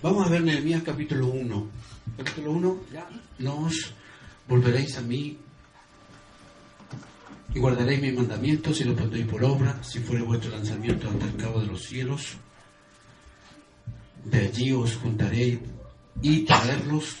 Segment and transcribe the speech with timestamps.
[0.00, 1.68] Vamos a ver Nehemías capítulo 1.
[2.16, 3.92] Capítulo 1, ya nos
[4.48, 5.38] volveréis a mí
[7.54, 11.36] y guardaréis mis mandamientos y los pondréis por obra, si fuere vuestro lanzamiento hasta el
[11.36, 12.36] cabo de los cielos.
[14.24, 15.60] De allí os juntaré
[16.20, 17.18] y traerlos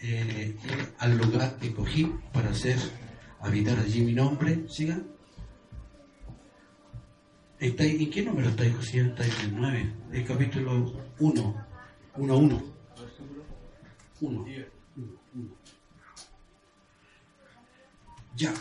[0.00, 0.56] eh,
[0.98, 2.78] al lugar que cogí para hacer
[3.40, 4.64] habitar allí mi nombre.
[4.68, 5.00] ¿Siga?
[7.58, 9.00] ¿En qué número estáis, José?
[9.00, 11.65] Estáis en el 9, el capítulo 1.
[12.16, 12.62] 1 1.
[14.20, 14.46] 1.
[18.36, 18.52] Ya.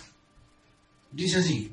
[1.11, 1.71] Dice así.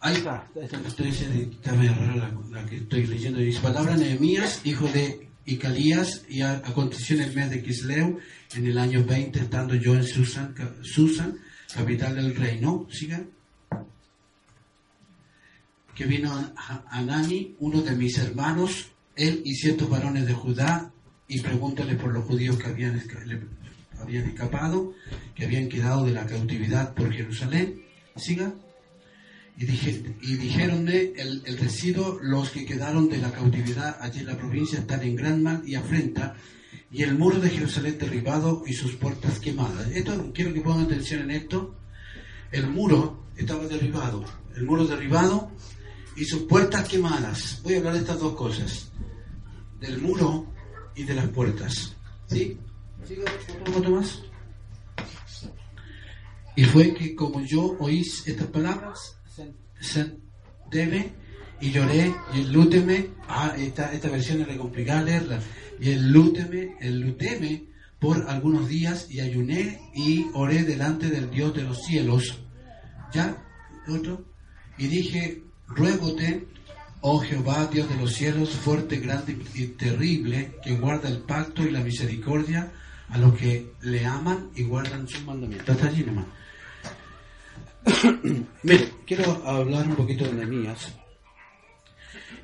[0.00, 0.46] Ahí está.
[0.54, 3.40] Que estoy leyendo.
[3.40, 8.18] Dice, palabra Nehemías, hijo de Icalías, y aconteció en el mes de Kisleu,
[8.54, 11.38] en el año 20, estando yo en Susan, Susan
[11.74, 12.86] capital del reino.
[12.90, 13.22] ¿Siga?
[15.94, 16.32] Que vino
[16.88, 18.86] Anani, uno de mis hermanos,
[19.16, 20.90] él y ciertos varones de Judá,
[21.30, 22.96] y pregúntale por los judíos que habían,
[24.26, 24.92] escapado,
[25.32, 27.84] que habían quedado de la cautividad por Jerusalén.
[28.16, 28.52] Siga.
[29.56, 34.36] Y, dije, y el, el residuo, los que quedaron de la cautividad allí en la
[34.36, 36.34] provincia están en gran mal y afrenta,
[36.90, 39.88] y el muro de Jerusalén derribado y sus puertas quemadas.
[39.92, 41.76] Esto, quiero que pongan atención en esto.
[42.50, 44.24] El muro estaba derribado,
[44.56, 45.52] el muro derribado
[46.16, 47.60] y sus puertas quemadas.
[47.62, 48.90] Voy a hablar de estas dos cosas,
[49.78, 50.50] del muro
[50.94, 51.96] y de las puertas.
[52.26, 52.58] ¿Sí?
[53.06, 53.24] ¿Sigo
[53.66, 54.22] un poco más?
[56.56, 59.16] Y fue que como yo oí estas palabras,
[60.70, 61.12] debe
[61.60, 65.40] y lloré y lúteme ah, esta, esta versión era complicada leerla,
[65.78, 67.64] y lúteme el lúteme
[67.98, 72.42] por algunos días y ayuné y oré delante del Dios de los cielos.
[73.12, 73.36] ¿Ya?
[73.88, 74.24] ¿Otro?
[74.78, 76.46] Y dije, ruégote
[77.02, 81.70] Oh Jehová, Dios de los cielos, fuerte, grande y terrible, que guarda el pacto y
[81.70, 82.70] la misericordia
[83.08, 85.74] a los que le aman y guardan sus mandamientos.
[85.74, 86.26] Está allí nomás.
[88.62, 90.92] Mire, quiero hablar un poquito de Nehemías.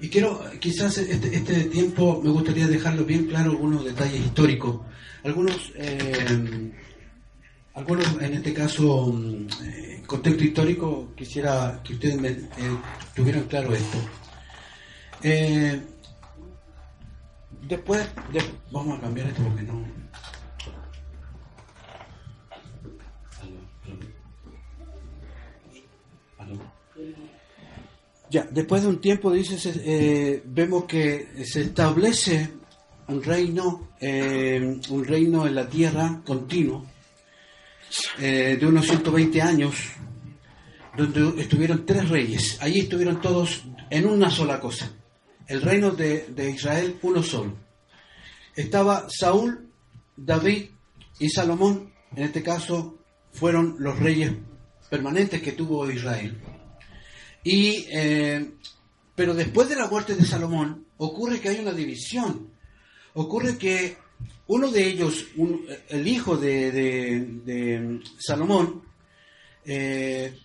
[0.00, 4.81] Y quiero, quizás este, este, tiempo me gustaría dejarlo bien claro algunos detalles históricos.
[5.25, 6.72] Algunos, eh,
[7.75, 9.15] algunos en este caso,
[9.65, 12.49] eh, contexto histórico, quisiera que ustedes me, eh,
[13.15, 13.99] tuvieran claro esto.
[15.22, 15.81] Eh,
[17.62, 18.06] después,
[18.71, 19.84] vamos a cambiar esto porque no.
[28.28, 32.50] Ya, después de un tiempo, dice, eh, vemos que se establece
[33.09, 36.84] un reino, eh, un reino en la tierra continuo,
[38.19, 39.77] de unos 120 años,
[40.97, 42.59] donde estuvieron tres reyes.
[42.60, 44.91] Allí estuvieron todos en una sola cosa
[45.49, 47.57] el reino de, Israel uno solo.
[48.55, 49.69] Estaba Saúl,
[50.17, 50.71] David
[51.19, 52.99] y Salomón, en este caso
[53.33, 54.33] fueron los reyes
[54.89, 56.39] permanentes que tuvo Israel.
[57.45, 58.51] Y, eh,
[59.15, 62.51] pero después de la muerte de Salomón ocurre que hay una división.
[63.15, 63.97] Ocurre que
[64.49, 65.27] uno de ellos,
[65.89, 68.83] el hijo de, Salomón,
[69.65, 70.39] eh,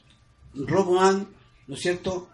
[0.54, 1.28] Roboán,
[1.68, 2.31] ¿no es cierto?,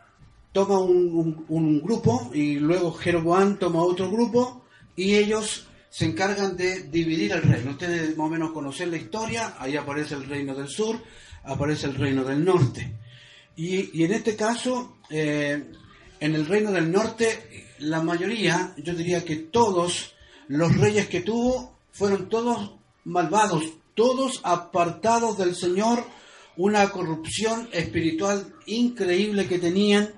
[0.58, 7.34] toma un, grupo y luego Jeroboam toma otro grupo y ellos se encargan de dividir
[7.34, 7.70] el reino.
[7.70, 11.00] Ustedes más o menos conocen la historia, ahí aparece el reino del sur,
[11.44, 12.92] aparece el reino del norte.
[13.56, 15.64] Y, en este caso, eh,
[16.20, 20.16] en el reino del norte, la mayoría, yo diría que todos
[20.48, 22.72] los reyes que tuvo fueron todos
[23.04, 26.04] malvados, todos apartados del Señor,
[26.56, 30.18] una corrupción espiritual increíble que tenían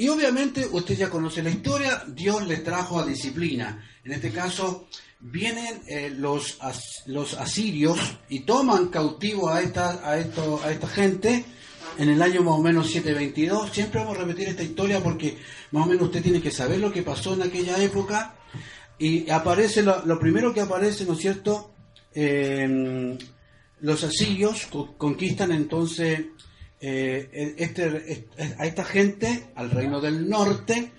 [0.00, 3.86] y obviamente usted ya conoce la historia, Dios les trajo a disciplina.
[4.02, 4.88] En este caso,
[5.20, 6.56] vienen eh, los,
[7.04, 7.98] los asirios
[8.30, 11.44] y toman cautivo a esta, a, esto, a esta gente
[11.98, 13.72] en el año más o menos 722.
[13.72, 15.36] Siempre vamos a repetir esta historia porque
[15.70, 18.36] más o menos usted tiene que saber lo que pasó en aquella época.
[18.98, 21.74] Y aparece, lo, lo primero que aparece, ¿no es cierto?
[23.82, 24.66] los asirios
[24.96, 26.24] conquistan entonces
[26.80, 28.26] eh, este,
[28.58, 30.92] a esta gente, al reino del norte,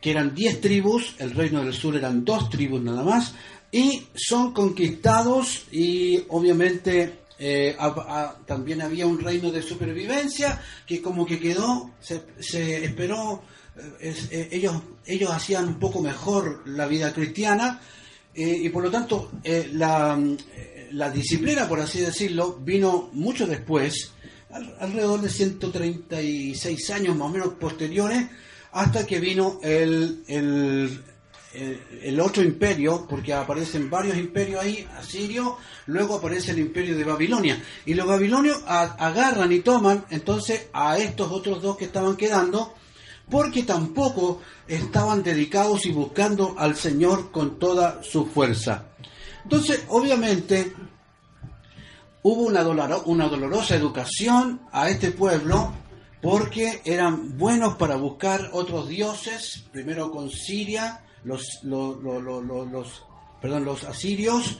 [0.00, 3.34] que eran 10 tribus, el reino del sur eran dos tribus nada más,
[3.72, 7.76] y son conquistados y obviamente eh,
[8.46, 13.42] también había un reino de supervivencia que como que quedó, se, esperó,
[14.00, 17.80] eh, eh, ellos, ellos hacían un poco mejor la vida cristiana
[18.36, 19.30] y por lo tanto
[19.72, 20.20] la,
[20.90, 24.12] la, disciplina, por así decirlo, vino mucho después,
[24.80, 28.26] alrededor de 136 años más o menos posteriores,
[28.72, 30.22] hasta que vino el,
[32.02, 37.62] el otro imperio, porque aparecen varios imperios ahí, asirio, luego aparece el imperio de Babilonia.
[37.86, 42.74] Y los babilonios agarran y toman entonces a estos otros dos que estaban quedando,
[43.30, 48.86] porque tampoco estaban dedicados y buscando al Señor con toda su fuerza.
[49.44, 50.74] Entonces, obviamente,
[52.24, 52.62] hubo una,
[53.28, 55.74] dolorosa educación a este pueblo,
[56.22, 63.04] porque eran buenos para buscar otros dioses, primero con Siria, los, los, los,
[63.42, 64.58] perdón, los asirios,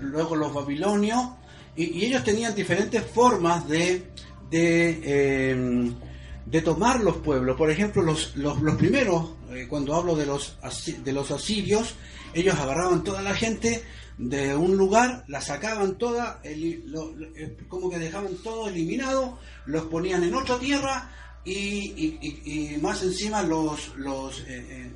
[0.00, 1.22] luego los babilonios,
[1.76, 4.10] y, ellos tenían diferentes formas de,
[4.50, 5.94] de, em,
[6.50, 7.56] de, tomar los pueblos.
[7.56, 10.58] Por ejemplo, los, los, primeros, eh, cuando hablo de los,
[11.02, 11.94] de los asirios,
[12.34, 13.82] ellos agarraban toda la gente
[14.16, 20.34] de un lugar, la sacaban toda, eh, como que dejaban todo eliminado, los ponían en
[20.34, 21.12] otra tierra
[21.44, 24.90] y, y, más encima los, los eh,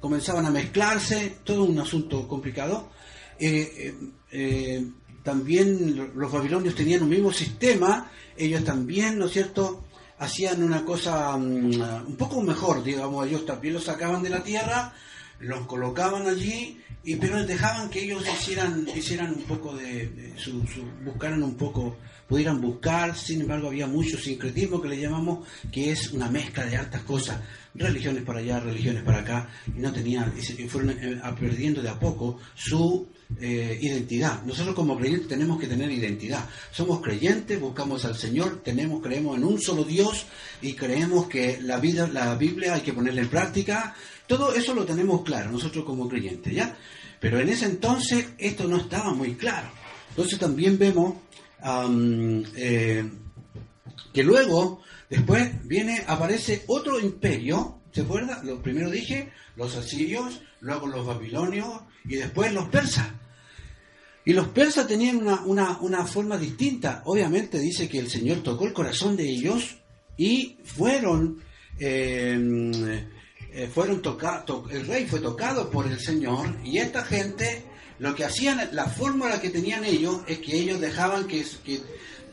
[0.00, 2.90] comenzaban a mezclarse, todo un asunto complicado.
[3.38, 3.94] Eh, eh,
[4.32, 4.86] eh,
[5.22, 9.84] también los babilonios tenían un mismo sistema, ellos también, ¿no es cierto?,
[10.18, 14.92] hacían una cosa mm, un poco mejor, digamos, ellos también los sacaban de la tierra,
[15.40, 20.64] los colocaban allí, y pero dejaban que ellos hicieran, hicieran un poco de, su,
[21.04, 26.10] buscaran un poco, pudieran buscar, sin embargo había mucho sincretismo que le llamamos, que es
[26.12, 27.40] una mezcla de hartas cosas
[27.74, 31.98] religiones para allá, religiones para acá, y no tenían, y fueron eh, perdiendo de a
[31.98, 33.06] poco su
[33.40, 34.42] eh, identidad.
[34.44, 36.48] Nosotros como creyentes tenemos que tener identidad.
[36.70, 40.26] Somos creyentes, buscamos al Señor, tenemos, creemos en un solo Dios
[40.62, 43.94] y creemos que la vida, la Biblia hay que ponerla en práctica.
[44.26, 46.76] Todo eso lo tenemos claro nosotros como creyentes, ¿ya?
[47.20, 49.68] Pero en ese entonces esto no estaba muy claro.
[50.10, 51.16] Entonces también vemos
[52.56, 53.10] eh,
[54.12, 58.42] que luego Después viene, aparece otro imperio, ¿se acuerda?
[58.44, 63.06] Lo primero dije, los asirios, luego los babilonios y después los persas.
[64.22, 67.00] Y los persas tenían una, una, forma distinta.
[67.06, 69.78] Obviamente dice que el Señor tocó el corazón de ellos
[70.18, 71.42] y fueron,
[71.78, 73.06] eh,
[73.52, 77.64] eh, fueron tocados, el rey fue tocado por el Señor y esta gente,
[77.98, 81.46] lo que hacían, la fórmula que tenían ellos es que ellos dejaban que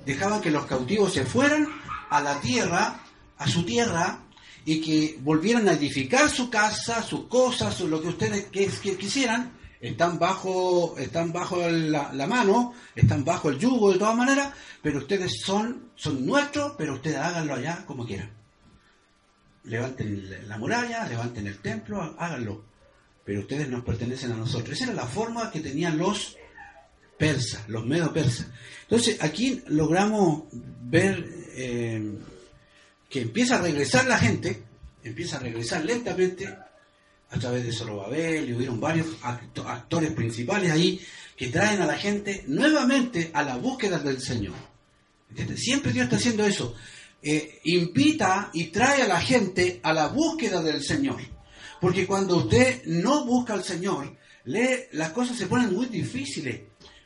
[0.06, 1.70] dejaban que los cautivos se fueran
[2.10, 3.02] a la tierra,
[3.38, 4.23] a su tierra,
[4.66, 8.46] y que volvieran a edificar su casa, sus cosas, lo que ustedes
[8.80, 9.52] quisieran,
[9.82, 15.42] están bajo, están bajo la, mano, están bajo el yugo de todas maneras, pero ustedes
[15.42, 18.32] son, son nuestros, pero ustedes háganlo allá como quieran.
[19.66, 22.64] Levanten la muralla, levanten el templo, háganlo.
[23.26, 24.76] Pero ustedes nos pertenecen a nosotros.
[24.76, 26.38] Esa era la forma que tenían los
[27.18, 28.48] persas, los medo persas.
[28.84, 31.26] Entonces aquí logramos ver
[31.56, 32.20] eh,
[33.14, 34.64] que empieza a regresar la gente,
[35.04, 41.00] empieza a regresar lentamente a través de Zorobabel y hubieron varios actores principales ahí
[41.38, 44.56] que traen a la gente nuevamente a la búsqueda del Señor.
[45.56, 46.74] Siempre Dios está haciendo eso.
[47.22, 51.22] Eh, invita y trae a la gente a la búsqueda del Señor.
[51.80, 56.62] Porque cuando usted no busca al Señor, las cosas se ponen muy difíciles,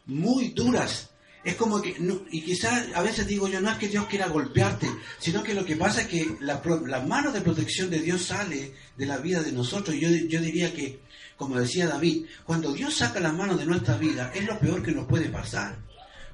[0.06, 1.10] muy duras.
[1.44, 1.96] Es como que,
[2.32, 4.88] y quizás a veces digo yo, no es que Dios quiera golpearte,
[5.20, 6.62] sino que lo que pasa es que la,
[7.02, 9.96] mano de protección de Dios sale de la vida de nosotros.
[9.96, 11.00] Yo, yo diría que,
[11.38, 14.92] como decía David, cuando Dios saca la mano de nuestra vida, es lo peor que
[14.92, 15.78] nos puede pasar.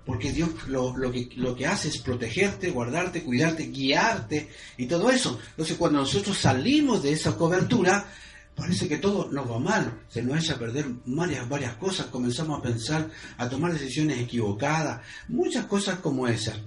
[0.06, 5.10] Porque Dios lo, lo, que, lo que hace es protegerte, guardarte, cuidarte, guiarte y todo
[5.12, 5.40] eso.
[5.52, 8.08] Entonces cuando nosotros salimos de esa cobertura,
[8.56, 12.60] parece que todo nos va mal, se nos echa a perder varias, varias cosas, comenzamos
[12.60, 16.60] a pensar, a tomar decisiones equivocadas, muchas cosas como esas.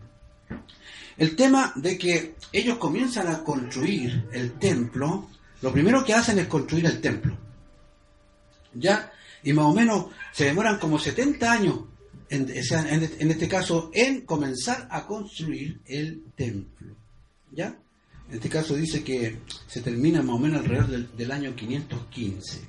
[1.16, 5.28] El tema de que ellos comienzan a construir el templo,
[5.62, 7.36] lo primero que hacen es construir el templo.
[8.74, 9.10] ¿Ya?
[9.42, 11.80] Y más o menos se demoran como 70 años,
[12.28, 16.94] en, en este caso, en comenzar a construir el templo.
[17.52, 17.78] ¿Ya?
[18.28, 22.60] En este caso dice que se termina más o menos alrededor del, año 515.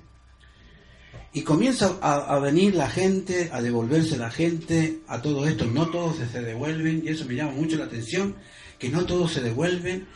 [1.34, 5.66] Y comienza a, venir la gente, a devolverse la gente a todo esto.
[5.66, 8.36] No todos se, devuelven, y eso me llama mucho la atención,
[8.80, 10.08] que no todos se devuelven.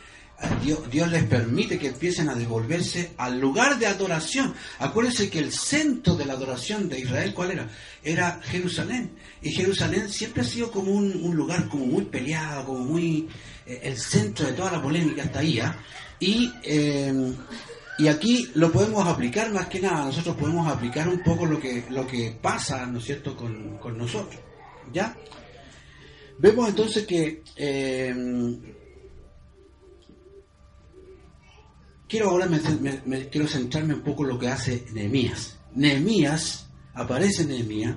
[0.90, 4.54] Dios, les permite que empiecen a devolverse al lugar de adoración.
[4.78, 7.68] Acuérdense que el centro de la adoración de Israel, ¿cuál era?
[8.02, 9.12] Era Jerusalén.
[9.40, 13.28] Y Jerusalén siempre ha sido como un, lugar como muy peleado, como muy
[13.66, 15.60] el centro de toda la polémica hasta ahí.
[15.60, 15.76] ¿ah?
[16.18, 17.34] Y, eh,
[17.98, 21.84] y aquí lo podemos aplicar más que nada, nosotros podemos aplicar un poco lo que,
[21.90, 24.40] lo que pasa, ¿no es cierto?, con, con nosotros.
[24.92, 25.16] ¿Ya?
[26.38, 28.14] Vemos entonces que eh,
[32.08, 35.58] quiero ahora me, quiero centrarme un poco en lo que hace Nehemías.
[35.74, 37.96] Nehemías, aparece Nehemías,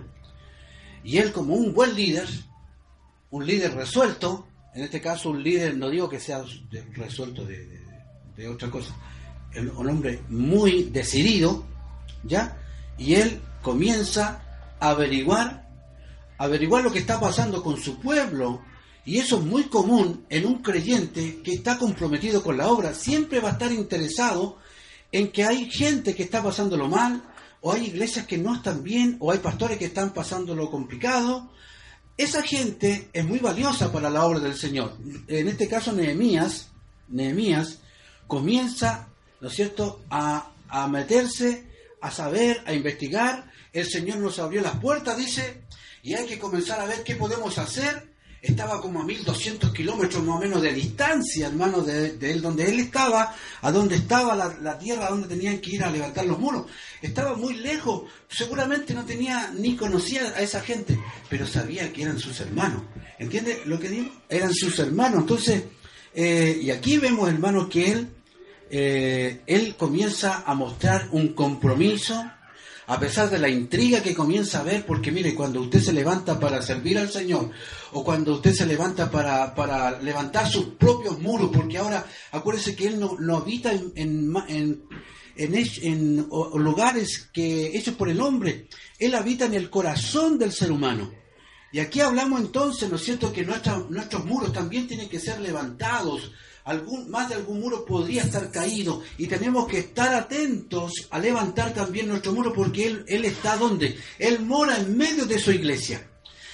[1.04, 2.28] y él como un buen líder,
[3.32, 6.44] un líder resuelto, en este caso un líder, no digo que sea
[6.96, 8.94] resuelto de, otra cosa,
[9.56, 11.66] un hombre muy decidido,
[12.24, 12.62] ¿ya?
[12.98, 15.70] Y él comienza a averiguar,
[16.38, 18.62] averiguar lo que está pasando con su pueblo,
[19.06, 22.94] y eso es muy común en un creyente que está comprometido con la obra.
[22.94, 24.58] Siempre va a estar interesado
[25.12, 27.24] en que hay gente que está pasándolo mal,
[27.62, 31.50] o hay iglesias que no están bien, o hay pastores que están pasándolo complicado.
[32.18, 34.98] Esa gente es muy valiosa para la obra del Señor.
[35.28, 36.70] En este caso, Nehemías,
[37.10, 37.80] Nehemías
[38.28, 39.08] comienza,
[39.42, 41.68] ¿no cierto?, a, a meterse,
[42.02, 43.52] a saber, a investigar.
[43.74, 45.64] El Señor nos abrió las puertas, dice,
[46.04, 48.15] y hay que comenzar a ver qué podemos hacer
[48.46, 52.80] estaba como a 1200 kilómetros más o menos de distancia, hermano, de, él, donde él
[52.80, 56.68] estaba, a donde estaba la, tierra donde tenían que ir a levantar los muros.
[57.02, 61.00] Estaba muy lejos, seguramente no tenía ni conocía a esa gente,
[61.30, 62.84] pero sabía que eran sus hermanos.
[63.18, 64.12] ¿Entiende lo que digo?
[64.30, 65.22] Eran sus hermanos.
[65.22, 65.64] Entonces,
[66.14, 68.10] eh, y aquí vemos, hermanos, que él,
[68.70, 72.24] eh, él comienza a mostrar un compromiso
[72.88, 76.40] a pesar de la intriga que comienza a ver, porque mire, cuando usted se levanta
[76.40, 77.52] para servir al Señor,
[77.94, 82.88] o cuando usted se levanta para, para levantar sus propios muros, porque ahora acuérdese que
[82.88, 84.84] Él no, no habita en, en,
[85.36, 88.68] en, lugares que hechos por el hombre,
[89.00, 91.12] Él habita en el corazón del ser humano.
[91.72, 96.32] Y aquí hablamos entonces, ¿no es cierto?, que nuestros muros también tienen que ser levantados,
[96.66, 101.74] algún, más de algún muro podría estar caído y tenemos que estar atentos a levantar
[101.74, 103.98] también nuestro muro porque Él, él está donde?
[104.20, 106.10] Él mora en medio de su iglesia.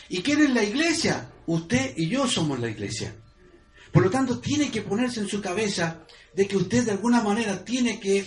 [0.10, 1.32] ¿Y quién es la iglesia?
[1.48, 3.16] Usted y yo somos la iglesia.
[3.92, 6.02] Por lo tanto, tiene que ponerse en su cabeza
[6.34, 8.26] de que usted de alguna manera tiene que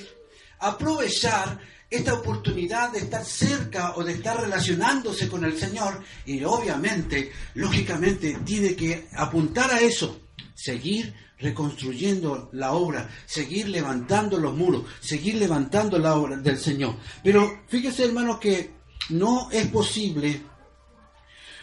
[0.61, 1.61] aprovechar
[1.91, 8.39] esta oportunidad de estar cerca o de estar relacionándose con el Señor y obviamente, lógicamente,
[8.45, 10.24] tiene que apuntar a eso,
[10.55, 16.97] seguir reconstruyendo la obra, seguir levantando los muros, seguir levantando la obra del Señor.
[17.23, 18.71] Pero fíjese hermanos que
[19.11, 20.43] no es posible,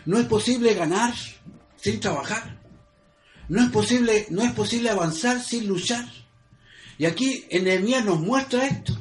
[0.05, 1.13] no es posible ganar
[1.77, 2.59] sin trabajar.
[3.49, 6.05] No es posible, no es posible avanzar sin luchar.
[6.97, 8.97] Y aquí Nehemías nos muestra esto.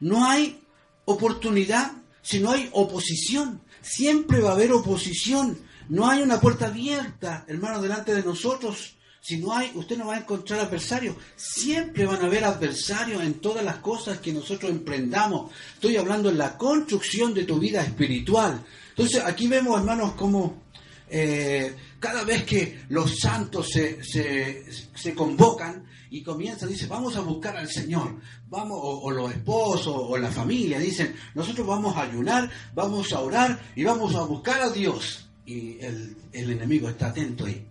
[0.00, 0.60] No hay
[1.04, 3.62] oportunidad si no hay oposición.
[3.80, 5.58] Siempre va a haber oposición.
[5.88, 8.96] No hay una puerta abierta, hermano, delante de nosotros.
[9.24, 11.16] Si no hay, usted no va a encontrar adversarios.
[11.34, 15.50] Siempre van a haber adversarios en todas las cosas que nosotros emprendamos.
[15.72, 18.62] Estoy hablando en la construcción de tu vida espiritual.
[18.90, 20.64] Entonces, aquí vemos, hermanos, cómo
[21.08, 27.56] eh, cada vez que los santos se, se, convocan y comienzan, dicen, vamos a buscar
[27.56, 33.10] al Señor, vamos, o, los esposos o la familia, dicen, nosotros vamos a ayunar, vamos
[33.14, 35.30] a orar y vamos a buscar a Dios.
[35.46, 37.68] Y el, el enemigo está atento ahí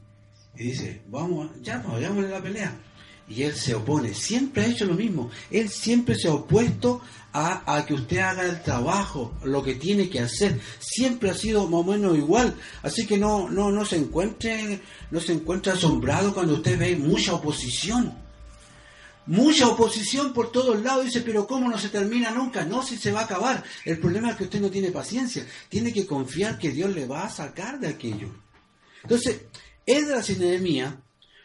[0.56, 2.76] y dice, vamos, ya, vayamos a la pelea.
[3.28, 7.76] Y él se opone, siempre ha hecho lo mismo, él siempre se ha opuesto a,
[7.78, 11.82] a, que usted haga el trabajo, lo que tiene que hacer, siempre ha sido más
[11.82, 16.56] o menos igual, así que no, no, no se encuentre, no se encuentre asombrado cuando
[16.56, 18.14] usted ve mucha oposición,
[19.26, 22.66] mucha oposición por todos lados, dice, pero ¿cómo no se termina nunca?
[22.66, 25.94] No, si se va a acabar, el problema es que usted no tiene paciencia, tiene
[25.94, 28.30] que confiar que Dios le va a sacar de aquello.
[29.02, 29.42] Entonces,
[29.86, 30.96] Edras y Nehemías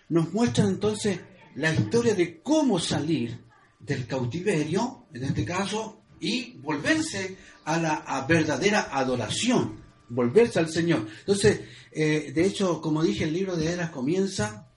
[0.09, 1.21] nos muestran entonces
[1.55, 3.39] la historia de cómo salir
[3.81, 11.07] del cautiverio, en este caso, y volverse a la verdadera adoración, volverse al Señor.
[11.21, 11.61] Entonces,
[11.93, 14.69] eh, de hecho, como dije, el libro de Edras comienza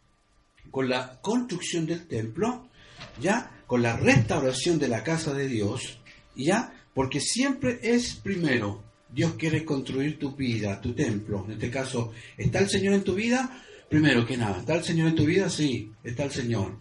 [0.70, 2.68] con la construcción del templo,
[3.22, 6.00] ya, con la restauración de la casa de Dios,
[6.36, 11.44] ya, porque siempre es primero Dios quiere construir tu vida, tu templo.
[11.46, 13.64] En este caso, ¿está el Señor en tu vida?
[13.90, 15.50] Primero que nada, ¿está el Señor en tu vida?
[15.50, 16.78] Sí, está el Señor.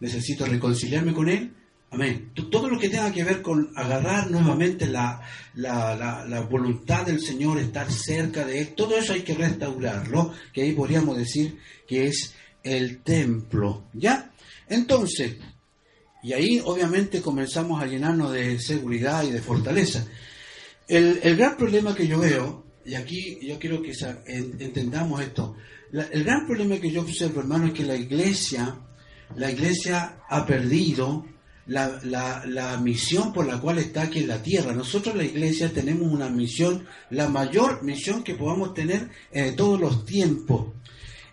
[0.00, 1.52] ¿Necesito reconciliarme con Él?
[1.90, 2.32] Amén.
[2.50, 5.20] Todo lo que tenga que ver con agarrar nuevamente la,
[5.54, 10.72] la, voluntad del Señor, estar cerca de Él, todo eso hay que restaurarlo, que ahí
[10.72, 13.84] podríamos decir que es el templo.
[13.92, 14.32] ¿Ya?
[14.68, 15.36] Entonces,
[16.22, 20.06] y ahí obviamente comenzamos a llenarnos de seguridad y de fortaleza.
[20.88, 23.92] El, el gran problema que yo veo, y aquí yo quiero que
[24.26, 25.56] entendamos esto,
[25.92, 28.76] el gran problema que yo observo, hermano, es que la iglesia,
[29.36, 31.26] la iglesia ha perdido
[31.66, 32.00] la,
[32.44, 34.72] la, misión por la cual está aquí en la tierra.
[34.72, 40.04] Nosotros la iglesia tenemos una misión, la mayor misión que podamos tener en todos los
[40.04, 40.74] tiempos.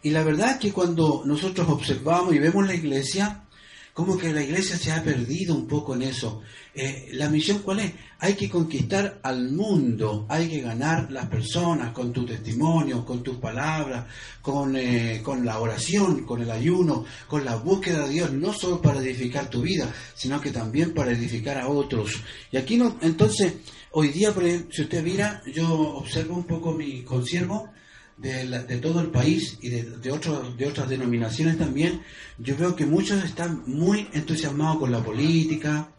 [0.02, 3.46] Y la verdad es que cuando nosotros observamos y vemos la iglesia,
[3.94, 6.42] como que la iglesia se ha perdido un poco en eso.
[6.76, 7.94] Eh, la misión cuál es?
[8.20, 13.38] Hay que conquistar al mundo, hay que ganar las personas con tu testimonio, con tus
[13.38, 14.06] palabras,
[14.42, 18.82] con, eh, con la oración, con el ayuno, con la búsqueda de Dios, no solo
[18.82, 22.24] para edificar tu vida, sino que también para edificar a otros.
[22.52, 23.54] Y aquí no, entonces,
[23.92, 24.34] hoy día,
[24.72, 27.70] si usted mira, yo observo un poco mi consiervo,
[28.18, 32.02] de, todo el país y de, de, otros, de otras denominaciones también,
[32.38, 35.90] yo veo que muchos están muy entusiasmados con la política,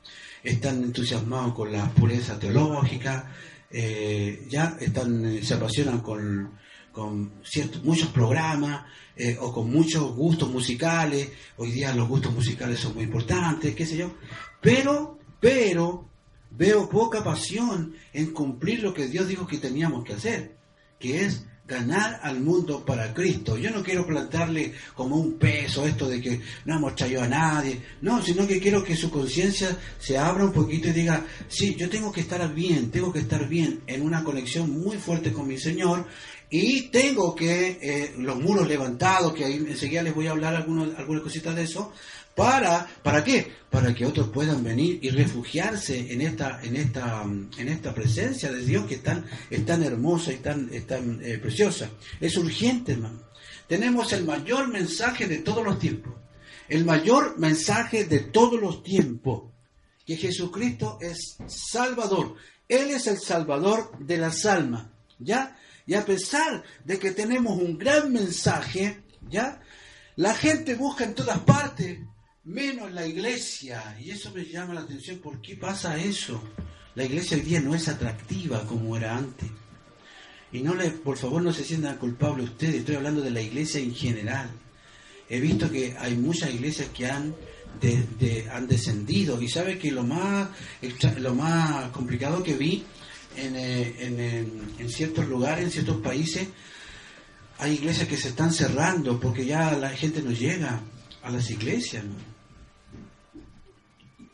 [0.44, 3.32] están entusiasmados con la pureza teológica,
[3.70, 6.52] eh, ya están, eh, se apasionan con,
[6.92, 8.84] con ciertos, muchos programas
[9.16, 11.30] eh, o con muchos gustos musicales.
[11.56, 14.14] Hoy día los gustos musicales son muy importantes, qué sé yo.
[14.60, 16.08] Pero, pero,
[16.50, 20.56] veo poca pasión en cumplir lo que Dios dijo que teníamos que hacer,
[21.00, 23.56] que es ganar al mundo para Cristo.
[23.56, 27.80] Yo no quiero plantarle como un peso esto de que no hemos traído a nadie,
[28.02, 31.88] no, sino que quiero que su conciencia se abra un poquito y diga, sí, yo
[31.88, 35.58] tengo que estar bien, tengo que estar bien en una conexión muy fuerte con mi
[35.58, 36.06] Señor
[36.50, 40.96] y tengo que eh, los muros levantados, que ahí enseguida les voy a hablar algunos,
[40.98, 41.92] algunas cositas de eso,
[42.34, 43.52] para ¿para qué?
[43.70, 48.64] Para que otros puedan venir y refugiarse en esta en esta en esta presencia de
[48.64, 51.90] Dios que es tan, es tan hermosa y tan, tan eh, preciosa.
[52.20, 53.22] Es urgente, hermano.
[53.66, 56.14] Tenemos el mayor mensaje de todos los tiempos.
[56.68, 59.50] El mayor mensaje de todos los tiempos.
[60.06, 62.36] Que Jesucristo es Salvador.
[62.68, 64.86] Él es el Salvador de las almas.
[65.18, 65.56] ¿Ya?
[65.86, 69.60] Y a pesar de que tenemos un gran mensaje, ¿ya?
[70.16, 71.98] La gente busca en todas partes
[72.44, 73.96] menos la iglesia.
[74.00, 75.18] Y eso me llama la atención.
[75.18, 76.42] ¿Por qué pasa eso?
[76.94, 79.48] La iglesia hoy día no es atractiva como era antes.
[80.52, 82.76] Y no le, por favor, no se sientan culpables ustedes.
[82.76, 84.50] Estoy hablando de la iglesia en general.
[85.28, 87.34] He visto que hay muchas iglesias que han,
[88.52, 89.40] han descendido.
[89.42, 90.48] Y sabe que lo más,
[91.18, 92.84] lo más complicado que vi
[93.36, 96.46] en, eh, en, en ciertos lugares, en ciertos países,
[97.58, 100.80] hay iglesias que se están cerrando porque ya la gente no llega
[101.22, 102.04] a las iglesias.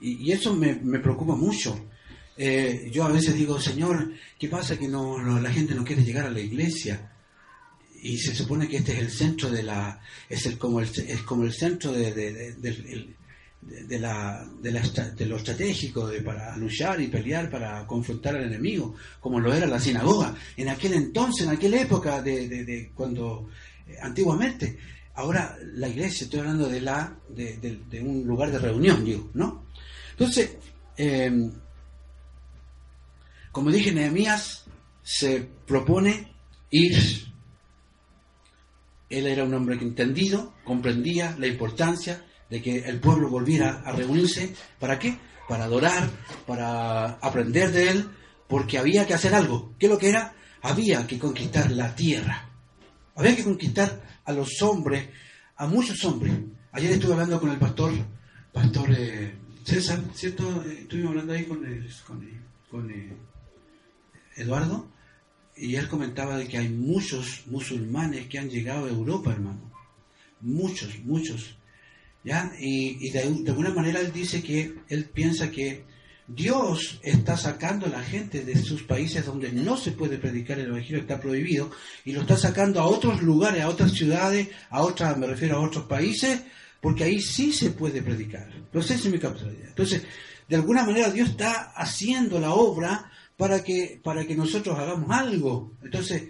[0.00, 1.88] Y, eso me, preocupa mucho.
[2.36, 6.26] Eh, yo a veces digo, Señor, ¿qué pasa que no, la gente no quiere llegar
[6.26, 7.12] a la iglesia?
[8.02, 11.20] Y se supone que este es el centro de la, es el, como el, es
[11.22, 17.08] como el centro de, de, la, de, la, de lo estratégico de, para luchar y
[17.08, 20.34] pelear, para confrontar al enemigo, como lo era la sinagoga.
[20.56, 23.50] En aquel entonces, en aquella época de, de cuando,
[23.86, 24.78] eh, antiguamente,
[25.14, 29.69] ahora la iglesia, estoy hablando de, la, de, un lugar de reunión, digo, ¿no?
[30.20, 30.58] Entonces,
[30.98, 31.50] em,
[33.50, 34.66] como dije, Nehemías
[35.02, 36.30] se propone
[36.70, 37.32] ir.
[39.08, 43.92] Él era un hombre que entendido, comprendía la importancia de que el pueblo volviera a
[43.92, 44.54] reunirse.
[44.78, 45.16] ¿Para qué?
[45.48, 46.10] Para adorar,
[46.46, 48.10] para aprender de él,
[48.46, 49.72] porque había que hacer algo.
[49.78, 50.34] ¿Qué es lo que era?
[50.60, 52.46] Había que conquistar la tierra.
[53.14, 55.08] Había que conquistar a los hombres,
[55.56, 56.34] a muchos hombres.
[56.72, 57.94] Ayer estuve hablando con el pastor,
[58.52, 59.39] pastor eh,
[59.70, 60.64] César, ¿cierto?
[60.64, 61.64] Estuvimos hablando ahí con,
[62.68, 63.16] con, eh,
[64.34, 64.90] Eduardo
[65.56, 69.70] y él comentaba de que hay muchos musulmanes que han llegado a Europa, hermano.
[70.40, 71.56] Muchos, muchos.
[72.24, 72.50] ¿Ya?
[72.58, 75.84] Y, de, alguna manera él dice que él piensa que
[76.26, 80.66] Dios está sacando a la gente de sus países donde no se puede predicar el
[80.66, 81.70] Evangelio, está prohibido,
[82.04, 85.60] y lo está sacando a otros lugares, a otras ciudades, a otras, me refiero a
[85.60, 86.42] otros países,
[86.80, 88.50] porque ahí sí se puede predicar.
[88.54, 90.02] Entonces, es mi Entonces,
[90.48, 95.74] de alguna manera Dios está haciendo la obra para que, para que nosotros hagamos algo.
[95.82, 96.28] Entonces,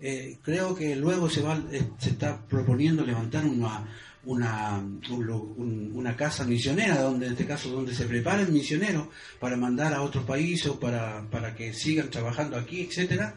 [0.00, 3.86] eh, creo que luego se, va, eh, se está proponiendo levantar una,
[4.24, 10.02] una, una casa misionera, donde en este caso donde se preparen misioneros para mandar a
[10.02, 13.36] otros países o para, para que sigan trabajando aquí, etcétera.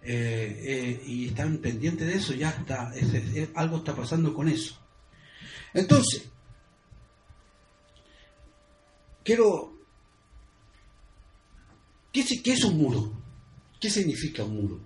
[0.00, 2.92] Eh, y están pendientes de eso, ya está,
[3.54, 4.78] algo está pasando con eso.
[5.74, 6.24] Entonces,
[9.24, 9.74] quiero...
[12.12, 13.12] ¿Qué, ¿Qué es un muro?
[13.78, 14.80] ¿Qué significa un muro?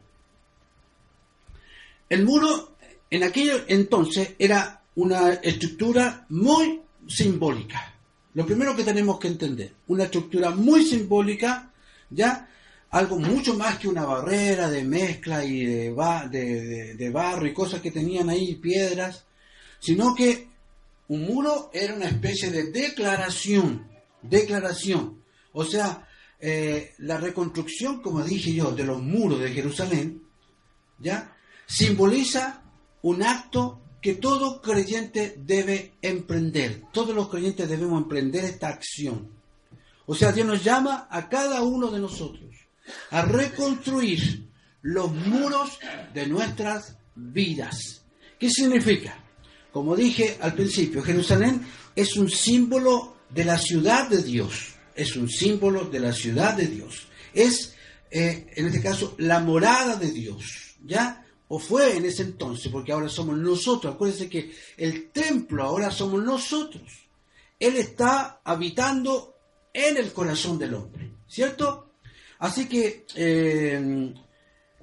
[2.08, 2.76] El muro
[3.08, 7.94] en aquel entonces era una estructura muy, simbólica.
[8.34, 11.70] Lo primero que tenemos que entender, una estructura muy simbólica,
[12.10, 12.48] ¿ya?
[12.90, 17.90] Algo mucho más que una barrera de mezcla y de, de barro y cosas que
[17.90, 19.24] tenían ahí, piedras,
[19.78, 20.51] sino que
[21.12, 23.86] un muro era una especie de declaración,
[24.22, 25.22] declaración.
[25.52, 26.08] O sea,
[26.40, 30.22] eh, la reconstrucción, como dije yo, de los muros de Jerusalén,
[30.98, 31.36] ¿ya?
[31.66, 32.62] Simboliza
[33.02, 36.84] un acto que todo creyente debe emprender.
[36.94, 39.28] Todos los creyentes debemos emprender esta acción.
[40.06, 42.56] O sea, Dios nos llama a cada uno de nosotros
[43.10, 44.48] a reconstruir
[44.80, 45.78] los muros
[46.14, 48.02] de nuestras vidas.
[48.38, 49.22] ¿Qué significa?
[49.72, 54.74] Como dije al principio, Jerusalén es un símbolo de la ciudad de Dios.
[54.94, 57.06] Es un símbolo de la ciudad de Dios.
[57.32, 57.74] Es,
[58.10, 60.76] eh, en este caso, la morada de Dios.
[60.84, 61.26] ¿Ya?
[61.48, 63.94] O fue en ese entonces, porque ahora somos nosotros.
[63.94, 66.82] Acuérdense que el templo ahora somos nosotros.
[67.58, 69.36] Él está habitando
[69.72, 71.10] en el corazón del hombre.
[71.26, 71.92] ¿Cierto?
[72.40, 74.12] Así que eh,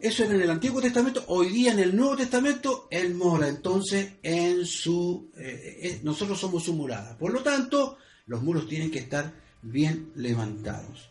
[0.02, 1.24] eso era en el Antiguo Testamento.
[1.28, 4.14] Hoy día en el Nuevo Testamento, Él mora entonces.
[4.24, 4.64] Eh,
[5.38, 7.18] eh, nosotros somos su morada.
[7.18, 11.10] Por lo tanto, los muros tienen que estar bien levantados.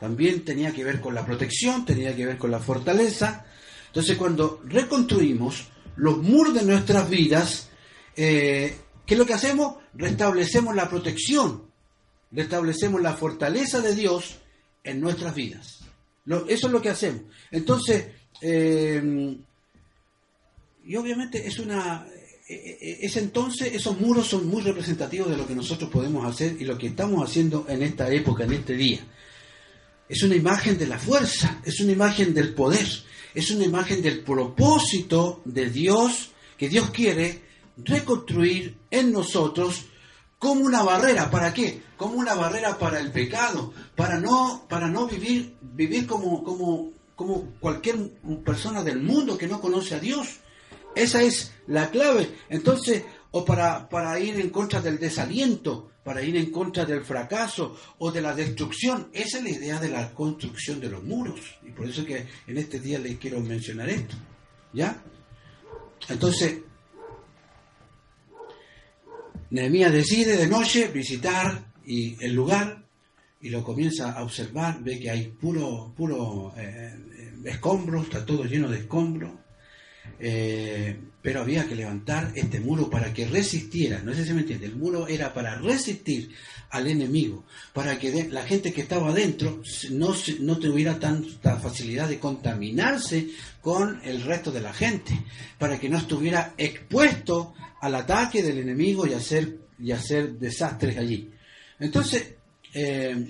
[0.00, 3.44] También tenía que ver con la protección, tenía que ver con la fortaleza.
[3.88, 7.68] Entonces, cuando reconstruimos los muros de nuestras vidas,
[8.16, 9.76] eh, ¿qué es lo que hacemos?
[9.94, 11.70] Restablecemos la protección,
[12.30, 14.38] restablecemos la fortaleza de Dios
[14.84, 15.80] en nuestras vidas.
[16.26, 17.22] eso es lo que hacemos.
[17.50, 18.06] Entonces,
[18.42, 19.36] eh,
[20.84, 22.06] y obviamente es una
[22.48, 26.26] e, e, e, es entonces esos muros son muy representativos de lo que nosotros podemos
[26.26, 29.00] hacer y lo que estamos haciendo en esta época, en este día.
[30.08, 32.86] Es una imagen de la fuerza, es una imagen del poder,
[33.32, 37.42] es una imagen del propósito de Dios que Dios quiere
[37.76, 39.86] reconstruir en nosotros
[40.38, 41.80] como una barrera, ¿para qué?
[41.96, 47.52] Como una barrera para el pecado, para no, para no vivir, vivir como, como como
[47.60, 47.96] cualquier
[48.44, 50.40] persona del mundo que no conoce a Dios.
[50.94, 52.30] Esa es la clave.
[52.48, 57.76] Entonces, o para, para ir en contra del desaliento, para ir en contra del fracaso
[57.98, 59.08] o de la destrucción.
[59.12, 61.40] Esa es la idea de la construcción de los muros.
[61.62, 64.16] Y por eso que en este día les quiero mencionar esto.
[64.72, 65.02] ¿Ya?
[66.08, 66.58] Entonces,
[69.50, 72.81] Nehemías decide de noche visitar y el lugar
[73.42, 76.94] y lo comienza a observar, ve que hay puro, puro eh,
[77.44, 79.32] escombros, está todo lleno de escombros,
[80.20, 84.66] eh, pero había que levantar este muro para que resistiera, no sé si me entiende,
[84.66, 86.30] el muro era para resistir
[86.70, 92.20] al enemigo, para que la gente que estaba adentro no, no tuviera tanta facilidad de
[92.20, 93.28] contaminarse
[93.60, 95.18] con el resto de la gente,
[95.58, 101.32] para que no estuviera expuesto al ataque del enemigo y hacer, y hacer desastres allí.
[101.80, 102.36] Entonces,
[102.74, 103.26] eh,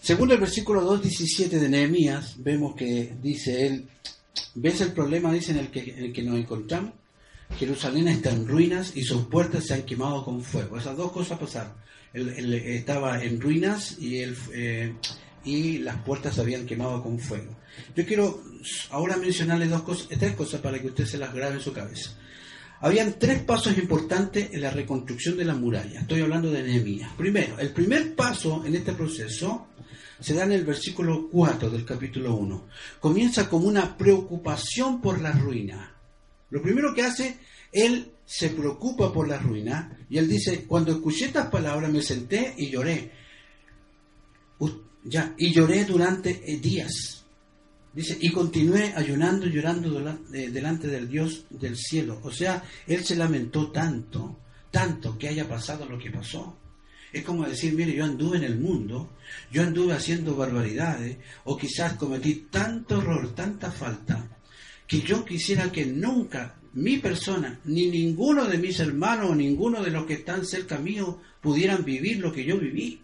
[0.00, 3.88] según el versículo 2.17 de Nehemías, vemos que dice él,
[4.54, 6.94] ¿ves el problema, dice, en el que, nos encontramos?
[7.58, 10.78] Jerusalén está en ruinas y sus puertas se han quemado con fuego.
[10.78, 11.74] Esas dos cosas pasaron.
[12.14, 14.94] Él, estaba en ruinas y, él, eh,
[15.44, 17.56] y las puertas se habían quemado con fuego.
[17.94, 18.42] Yo quiero
[18.90, 22.16] ahora mencionarle dos cosas, tres cosas para que usted se las grabe en su cabeza.
[22.80, 26.00] Habían tres pasos importantes en la reconstrucción de la muralla.
[26.00, 27.12] Estoy hablando de Nehemías.
[27.14, 29.66] Primero, el primer paso en este proceso
[30.18, 32.68] se da en el versículo 4 del capítulo 1.
[32.98, 35.94] Comienza como una preocupación por la ruina.
[36.48, 37.38] Lo primero que hace,
[37.70, 42.54] él se preocupa por la ruina y él dice, cuando escuché estas palabras me senté
[42.56, 43.12] y lloré.
[45.04, 47.19] Ya, y lloré durante eh, días.
[47.92, 52.20] Dice, y continué ayunando y llorando eh, delante del Dios del cielo.
[52.22, 54.38] O sea, él se lamentó tanto,
[54.70, 56.56] tanto que haya pasado lo que pasó.
[57.12, 59.10] Es como decir, mire, yo anduve en el mundo,
[59.50, 64.28] yo anduve haciendo barbaridades, o quizás cometí tanto error, tanta falta,
[64.86, 69.90] que yo quisiera que nunca mi persona, ni ninguno de mis hermanos, o ninguno de
[69.90, 73.00] los que están cerca mío, pudieran vivir lo que yo viví.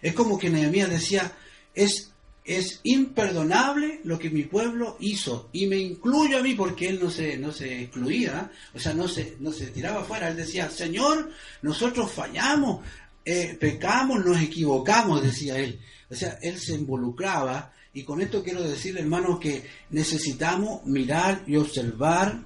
[0.00, 1.32] Es como que Nehemías decía,
[1.74, 2.12] es
[2.46, 5.50] es imperdonable lo que mi pueblo hizo.
[5.52, 9.08] Y me incluyo a mí porque él no se no se excluía o sea no
[9.08, 11.30] se no se tiraba afuera él decía señor
[11.62, 12.84] nosotros fallamos
[13.24, 15.80] eh, pecamos nos equivocamos decía él.
[16.08, 17.72] O sea él se involucraba.
[17.92, 22.44] Y con esto quiero decirle hermanos que necesitamos mirar y observar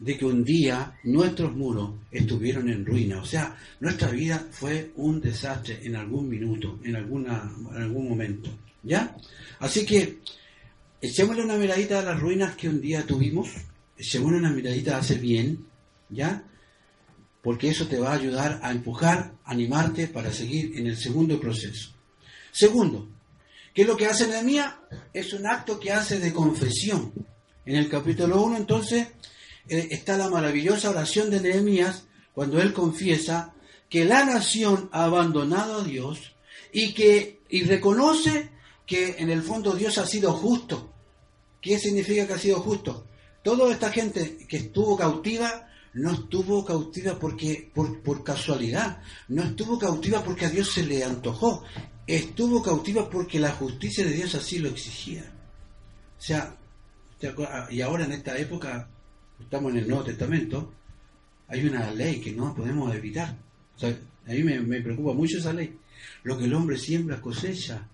[0.00, 3.20] de que un día nuestros muros estuvieron en ruina.
[3.20, 8.50] O sea, nuestra vida fue un desastre en algún minuto, en, alguna, en algún momento.
[8.82, 9.14] ¿Ya?
[9.58, 10.18] Así que
[11.02, 13.50] echémosle una miradita a las ruinas que un día tuvimos,
[13.96, 15.66] echémosle una miradita a hacer bien,
[16.08, 16.44] ¿ya?
[17.42, 21.90] porque eso te va a ayudar a empujar, animarte para seguir en el segundo proceso.
[22.52, 23.08] Segundo,
[23.74, 24.74] ¿qué es lo que hace Nehemías?
[25.12, 27.12] Es un acto que hace de confesión.
[27.64, 29.08] En el capítulo 1 entonces
[29.70, 32.04] está la maravillosa oración de Nehemías
[32.34, 33.54] cuando él confiesa
[33.88, 36.34] que la nación ha abandonado a Dios
[36.72, 38.50] y que y reconoce
[38.86, 40.92] que en el fondo Dios ha sido justo.
[41.60, 43.06] ¿Qué significa que ha sido justo?
[43.42, 49.78] Toda esta gente que estuvo cautiva no estuvo cautiva porque por, por casualidad, no estuvo
[49.78, 51.64] cautiva porque a Dios se le antojó,
[52.06, 55.32] estuvo cautiva porque la justicia de Dios así lo exigía.
[56.18, 56.56] O sea,
[57.70, 58.88] y ahora en esta época,
[59.42, 60.72] estamos en el Nuevo Testamento,
[61.48, 63.36] hay una ley que no podemos evitar.
[63.82, 65.76] A mí me, preocupa mucho esa ley.
[66.22, 67.86] Lo que el hombre siembra cosecha.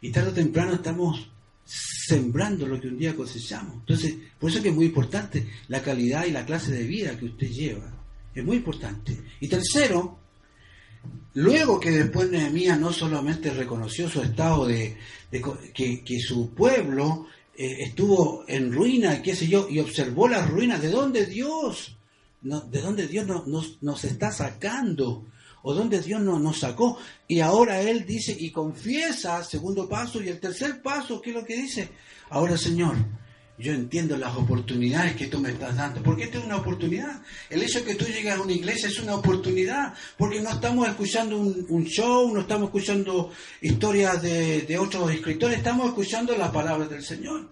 [0.00, 1.30] Y tarde o temprano estamos
[1.64, 3.76] sembrando lo que un día cosechamos.
[3.76, 7.26] Entonces, por eso que es muy importante la calidad y la clase de vida que
[7.26, 7.90] usted lleva.
[8.34, 9.18] Es muy importante.
[9.40, 10.18] Y tercero,
[11.34, 14.96] luego que después Nehemías no solamente reconoció su estado de,
[15.30, 17.26] que, su pueblo
[17.56, 21.96] eh, estuvo en ruina, qué sé yo, y observó las ruinas, ¿de dónde Dios?
[22.42, 25.24] ¿De dónde Dios nos, nos está sacando?
[25.66, 26.98] o donde Dios nos, nos sacó.
[27.26, 31.44] Y ahora Él dice y confiesa, segundo paso, y el tercer paso, ¿qué es lo
[31.44, 31.88] que dice?
[32.28, 32.94] Ahora Señor,
[33.56, 36.02] yo entiendo las oportunidades que tú me estás dando.
[36.02, 37.22] Porque esta es una oportunidad.
[37.48, 39.94] El hecho de que tú llegues a una iglesia es una oportunidad.
[40.18, 46.36] Porque no estamos escuchando un, show, no estamos escuchando historias de, otros escritores, estamos escuchando
[46.36, 47.48] la palabra del Señor.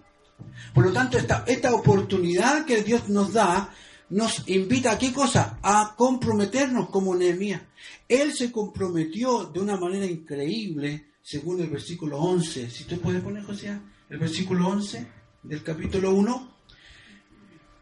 [0.73, 3.73] Por lo tanto, esta, esta oportunidad que Dios nos da
[4.09, 5.57] nos invita a qué cosa?
[5.63, 7.61] A comprometernos como Nehemías.
[8.07, 12.69] Él se comprometió de una manera increíble, según el versículo 11.
[12.69, 16.53] Si tú puedes poner, José, el versículo 11 del capítulo 1.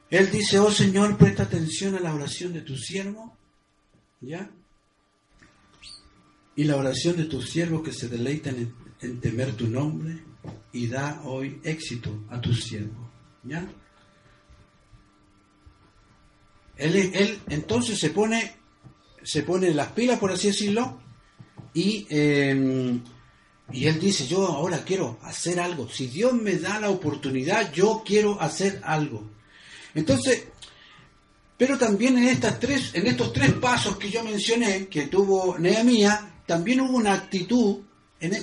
[0.10, 3.38] Él dice, oh Señor, presta atención a la oración de tu siervo.
[4.20, 4.50] ¿Ya?
[6.56, 10.24] Y la oración de tus siervos que se deleitan en, temer tu nombre
[10.74, 13.10] y da hoy éxito a tus siervos.
[13.44, 13.68] ¿Ya?
[16.78, 18.56] Él, entonces se pone,
[19.24, 21.00] se pone las pilas, por así decirlo,
[21.74, 23.02] y, em,
[23.74, 25.90] y él dice, yo ahora quiero hacer algo.
[25.90, 29.24] Si Dios me da la oportunidad, yo quiero hacer algo.
[29.94, 30.46] Entonces,
[31.58, 36.20] pero también en, estas tres, en estos tres pasos que yo mencioné, que tuvo Nehemías,
[36.46, 37.82] también hubo una actitud,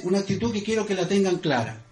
[0.05, 1.85] una actitud que quiero que la tengan clara.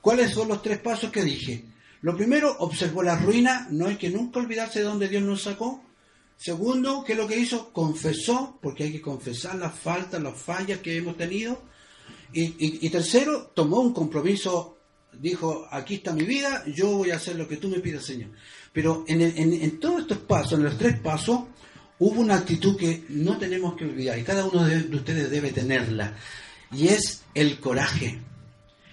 [0.00, 1.64] ¿Cuáles son los tres pasos que dije?
[2.00, 5.82] Lo primero, observó la ruina, no hay que nunca olvidarse de dónde Dios nos sacó.
[6.36, 7.72] Segundo, ¿qué es lo que hizo?
[7.72, 11.60] Confesó, porque hay que confesar las faltas, las fallas que hemos tenido.
[12.32, 14.76] Y, tercero, tomó un compromiso,
[15.12, 18.30] dijo, aquí está mi vida, yo voy a hacer lo que tú me pidas, Señor.
[18.72, 21.40] Pero en, en todos estos pasos, en los tres pasos,
[21.98, 26.16] hubo una actitud que no tenemos que olvidar, y cada uno de ustedes debe tenerla,
[26.72, 28.20] y es el coraje.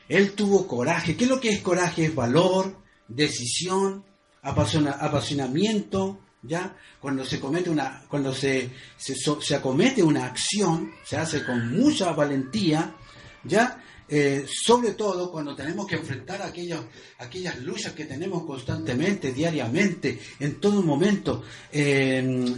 [0.08, 1.16] Él tuvo coraje.
[1.16, 2.06] ¿Qué es lo que es coraje?
[2.06, 4.04] Es valor, decisión,
[4.42, 6.76] apasionamiento, ¿ya?
[7.00, 12.96] Cuando se comete una, cuando se, se, acomete una acción, se hace con mucha valentía,
[13.46, 13.82] ¿ya?
[14.08, 16.82] Eh, sobre todo cuando tenemos que enfrentar aquellas,
[17.18, 21.44] aquellas luchas que tenemos constantemente, diariamente, en todo momento.
[21.72, 22.56] Em,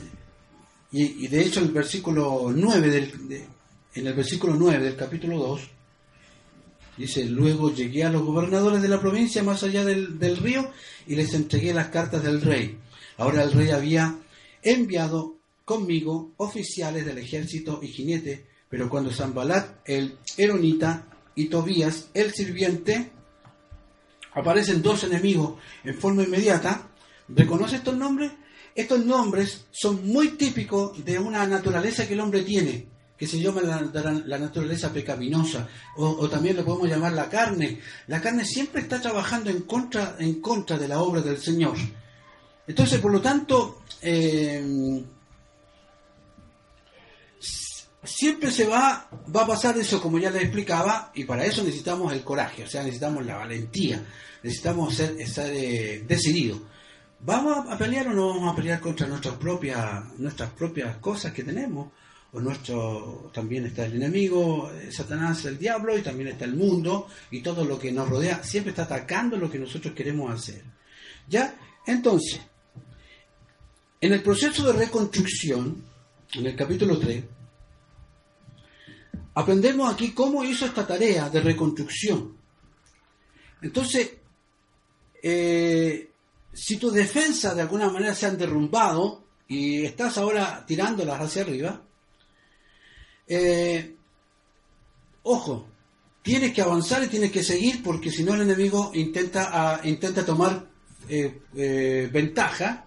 [0.91, 3.47] y, de hecho el versículo 9 del,
[3.93, 5.61] en el versículo 9 del capítulo 2,
[6.97, 10.71] Dice, luego llegué a los gobernadores de la provincia más allá del, río
[11.05, 12.79] y les entregué las cartas del rey.
[13.17, 14.17] Ahora el rey había
[14.63, 22.33] enviado conmigo oficiales del ejército y jinetes, pero cuando Zambalat, el Eronita, y Tobías, el
[22.33, 23.11] sirviente,
[24.33, 26.89] aparecen dos enemigos en forma inmediata,
[27.29, 28.31] ¿reconoce estos nombres?
[28.73, 33.61] Estos nombres son muy típicos de una naturaleza que el hombre tiene que se llama
[33.61, 37.79] la, naturaleza pecaminosa, o, también lo podemos llamar la carne.
[38.05, 41.75] La carne siempre está trabajando en contra, en contra de la obra del Señor.
[42.67, 45.03] Entonces, por lo tanto, eh,
[48.07, 52.13] siempre se va, va a pasar eso, como ya les explicaba, y para eso necesitamos
[52.13, 54.03] el coraje, o sea, necesitamos la valentía,
[54.41, 56.61] necesitamos ser, estar eh, decididos.
[57.19, 61.43] ¿Vamos a pelear o no vamos a pelear contra nuestras propias, nuestras propias cosas que
[61.43, 61.89] tenemos?
[62.33, 67.07] o nuestro también está el enemigo, eh, Satanás, el diablo, y también está el mundo,
[67.31, 70.61] y todo lo que nos rodea, siempre está atacando lo que nosotros queremos hacer.
[71.29, 71.55] ¿Ya?
[71.85, 72.41] Entonces,
[74.01, 75.83] en el proceso de reconstrucción,
[76.33, 77.23] en el capítulo 3,
[79.37, 82.35] aprendemos aquí cómo hizo esta tarea de reconstrucción.
[83.61, 84.13] Entonces,
[85.21, 86.09] eh,
[86.51, 91.83] si tus defensas de alguna manera se han derrumbado, y estás ahora tirándolas hacia arriba,
[93.27, 93.95] eh,
[95.21, 95.67] ojo,
[96.23, 100.25] tienes que avanzar y tienes que seguir porque si no el enemigo intenta, ah, intenta
[100.25, 100.67] tomar
[101.07, 102.85] eh, ventaja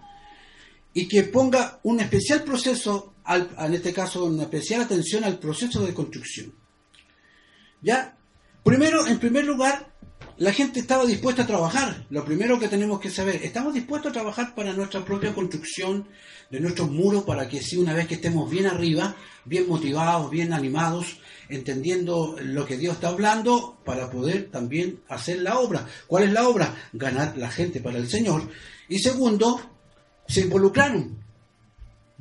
[0.93, 5.93] y que ponga un especial proceso, en este caso una especial atención al proceso de
[5.93, 6.53] construcción.
[7.81, 8.17] ¿Ya?
[8.63, 9.91] Primero, en primer lugar,
[10.37, 12.05] la gente estaba dispuesta a trabajar.
[12.09, 16.07] Lo primero que tenemos que saber, estamos dispuestos a trabajar para nuestra propia construcción
[16.49, 20.53] de nuestros muros, para que si una vez que estemos bien arriba, bien motivados, bien
[20.53, 25.87] animados, entendiendo lo que Dios está hablando, para poder también hacer la obra.
[26.07, 26.75] ¿Cuál es la obra?
[26.93, 28.49] Ganar la gente para el Señor.
[28.89, 29.61] Y segundo,
[30.27, 31.23] se involucraron.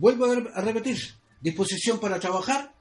[0.01, 0.99] Vuelvo a repetir,
[1.41, 2.73] disposición para trabajar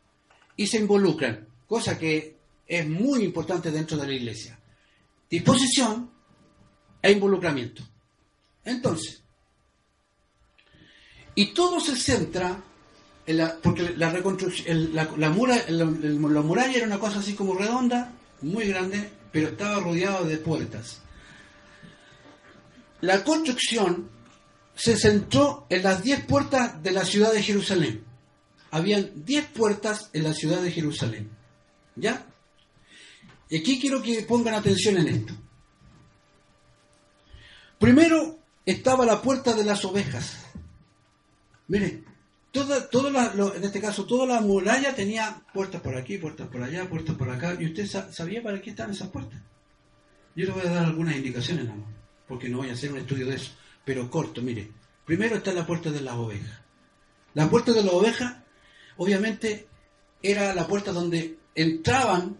[0.55, 4.59] y se involucran, cosa que es muy importante dentro de la iglesia
[5.29, 6.09] disposición
[7.01, 7.83] e involucramiento.
[8.65, 9.21] Entonces,
[11.35, 12.61] y todo se centra
[13.25, 18.65] en la, porque la reconstrucción, la, la, muralla era una cosa así como redonda, muy
[18.67, 21.01] grande, pero estaba rodeado de puertas.
[23.01, 24.09] La construcción
[24.79, 28.05] se centró en las diez puertas de la ciudad de Jerusalén.
[28.71, 31.29] Habían diez puertas en la ciudad de Jerusalén.
[31.97, 32.25] ¿Ya?
[33.49, 35.33] Y aquí quiero que pongan atención en esto.
[37.77, 40.45] Primero estaba la puerta de las ovejas.
[41.67, 42.05] Miren,
[42.53, 42.87] toda,
[43.55, 47.29] en este caso, toda la muralla tenía puertas por aquí, puertas por allá, puertas por
[47.29, 47.57] acá.
[47.59, 49.41] ¿Y usted sabía para qué estaban esas puertas?
[50.37, 53.25] Yo le voy a dar algunas indicaciones, nada porque no voy a hacer un estudio
[53.25, 53.51] de eso,
[53.89, 54.69] pero corto, mire.
[55.03, 56.59] Primero está la puerta de las ovejas.
[57.33, 58.37] La puerta de las ovejas,
[58.97, 59.67] obviamente,
[60.21, 62.37] era la puerta donde entraban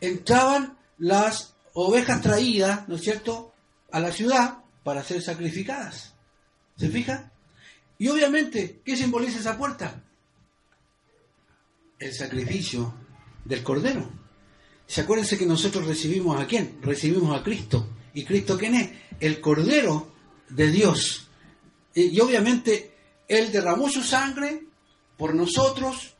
[0.00, 3.52] entraban las ovejas traídas, ¿no es cierto?,
[3.90, 6.14] a la ciudad para ser sacrificadas.
[6.76, 7.32] ¿Se fija?
[7.98, 10.00] Y obviamente, ¿qué simboliza esa puerta?
[11.98, 12.94] El sacrificio
[13.44, 14.08] del Cordero.
[14.86, 16.78] ¿Se acuérdense que nosotros recibimos a quién?
[16.82, 17.88] Recibimos a Cristo.
[18.14, 18.92] ¿Y Cristo quién es?
[19.18, 20.16] El Cordero
[20.50, 21.28] de Dios.
[21.94, 22.94] Y obviamente
[23.26, 24.64] Él derramó su sangre
[25.16, 26.14] por nosotros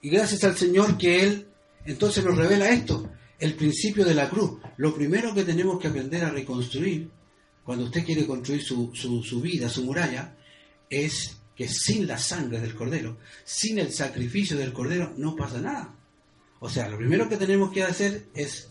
[0.00, 1.48] y gracias al Señor que Él
[1.84, 4.60] entonces nos revela esto el principio de la cruz.
[4.76, 7.10] Lo primero que tenemos que aprender a reconstruir,
[7.64, 10.36] cuando usted quiere construir su, su, vida, su muralla,
[10.88, 15.94] es que sin la sangre del cordero, sin el sacrificio del cordero, no pasa nada.
[16.60, 18.68] O sea, lo primero que tenemos que hacer es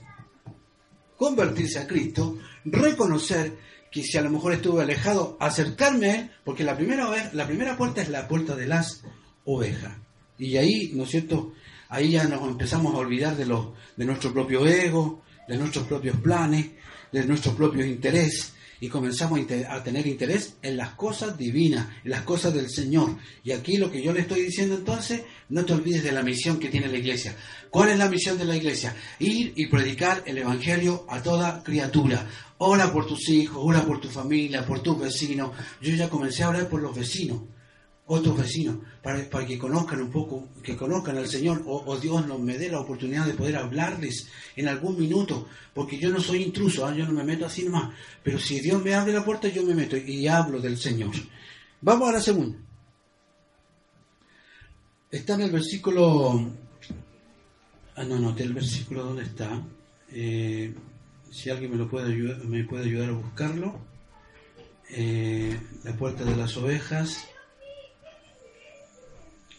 [1.17, 3.57] convertirse a Cristo, reconocer
[3.95, 7.77] que si a lo mejor estuve alejado, acercarme a Él, porque la primera, la primera
[7.77, 9.03] puerta es la puerta de las
[9.45, 9.93] ovejas.
[10.37, 11.53] Y ahí, ¿no es cierto?,
[11.87, 16.17] ahí ya nos empezamos a olvidar de, los, de nuestro propio ego, de nuestros propios
[16.17, 16.71] planes,
[17.13, 22.21] de nuestros propios intereses y comenzamos a tener interés en las cosas divinas, en las
[22.21, 23.17] cosas del Señor.
[23.43, 26.59] Y aquí lo que yo le estoy diciendo entonces, no te olvides de la misión
[26.59, 27.35] que tiene la iglesia.
[27.69, 28.95] ¿Cuál es la misión de la iglesia?
[29.19, 32.27] Ir y predicar el Evangelio a toda criatura.
[32.57, 35.51] Ora por tus hijos, ora por tu familia, por tus vecinos.
[35.81, 37.41] Yo ya comencé a orar por los vecinos
[38.07, 42.57] otros vecinos, para, que conozcan un poco, que conozcan al Señor, o, Dios nos me
[42.57, 46.95] dé la oportunidad de poder hablarles en algún minuto, porque yo no soy intruso, ¿ah?
[46.95, 49.73] yo no me meto así nomás, pero si Dios me abre la puerta, yo me
[49.73, 51.15] meto y hablo del Señor.
[51.81, 52.57] Vamos a la segunda.
[55.09, 56.51] Está en el versículo...
[57.95, 59.63] Ah, no, no, el versículo dónde está.
[60.11, 60.75] Eh,
[61.31, 63.79] si alguien me lo puede ayudar, me puede ayudar a buscarlo.
[64.89, 67.25] Eh, la puerta de las ovejas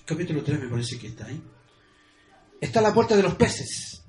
[0.06, 1.42] capítulo 3 me parece que está ahí.
[2.60, 4.02] Está la puerta de los peces.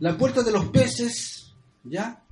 [0.00, 1.52] La puerta de los peces,
[1.84, 2.22] ¿ya?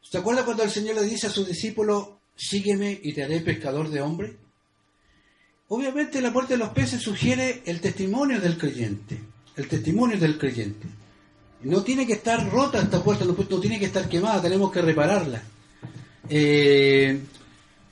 [0.00, 3.90] ¿Se acuerda cuando el Señor le dice a su discípulo, sígueme y te haré pescador
[3.90, 4.36] de hombre?
[5.68, 9.20] Obviamente la puerta de los peces sugiere el testimonio del creyente,
[9.56, 10.86] el testimonio del creyente.
[11.62, 15.42] No tiene que estar rota esta puerta, no, tiene que estar quemada, tenemos que repararla.
[16.30, 17.20] Eh,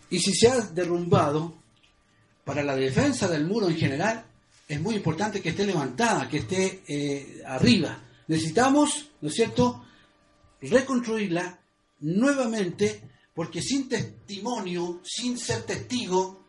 [0.09, 1.53] y si se ha derrumbado,
[2.47, 4.25] para la defensa del muro en general,
[4.69, 8.03] es muy importante que esté levantada, que esté eh, arriba.
[8.29, 9.85] Necesitamos, ¿no es cierto?,
[10.61, 11.61] reconstruirla
[12.01, 13.03] nuevamente,
[13.35, 16.45] porque sin testimonio, sin ser testigo,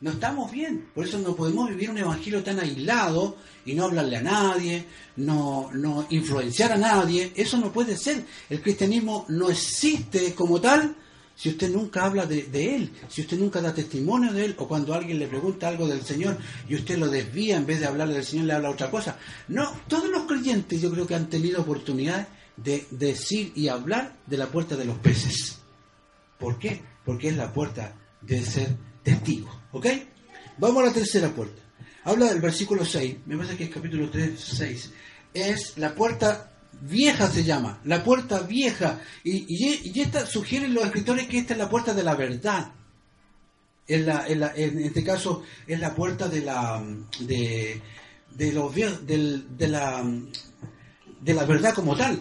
[0.00, 0.90] no estamos bien.
[0.94, 4.84] Por eso no podemos vivir un evangelio tan aislado y no hablarle a nadie,
[5.16, 7.32] no, no influenciar a nadie.
[7.34, 8.24] Eso no puede ser.
[8.48, 10.96] El cristianismo no existe como tal
[11.38, 14.92] si usted nunca habla de, Él, si usted nunca da testimonio de Él, o cuando
[14.92, 16.36] alguien le pregunta algo del Señor
[16.68, 19.16] y usted lo desvía en vez de hablar del Señor, le habla otra cosa.
[19.46, 22.26] No, todos los creyentes yo creo que han tenido oportunidad
[22.56, 25.60] de decir y hablar de la puerta de los peces.
[26.40, 26.82] ¿Por qué?
[27.04, 28.74] Porque es la puerta de ser
[29.04, 29.48] testigo.
[29.70, 29.86] ¿Ok?
[30.58, 31.62] Vamos a la tercera puerta.
[32.02, 34.90] Habla del versículo 6, me parece que es capítulo 3, 6.
[35.34, 39.00] Es la puerta vieja se llama, la puerta vieja.
[39.24, 42.72] Y, y, esta sugieren los escritores que esta es la puerta de la verdad.
[43.86, 46.84] En, la, en, este caso es la puerta de la
[47.20, 47.80] de,
[48.34, 50.04] de, los, de, la,
[51.20, 52.20] de la verdad como tal.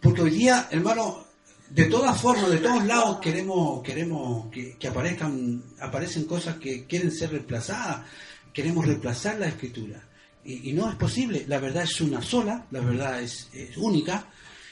[0.00, 1.24] Porque hoy día, hermano,
[1.70, 7.30] de todas formas, de todos lados queremos, queremos que, aparezcan, aparecen cosas que quieren ser
[7.30, 8.04] reemplazadas.
[8.52, 10.02] Queremos reemplazar la escritura.
[10.44, 11.44] Y, no es posible.
[11.46, 14.26] La verdad es una sola, la verdad es, única.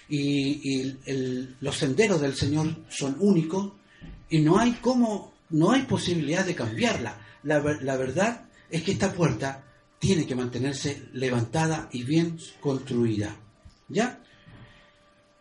[0.08, 0.94] Y,
[1.60, 3.72] los senderos del Señor son únicos.
[4.30, 7.18] Y no hay como, no hay posibilidad de cambiarla.
[7.42, 9.64] La, la verdad es que esta puerta
[9.98, 13.36] tiene que mantenerse levantada y bien construida.
[13.88, 14.20] ¿Ya?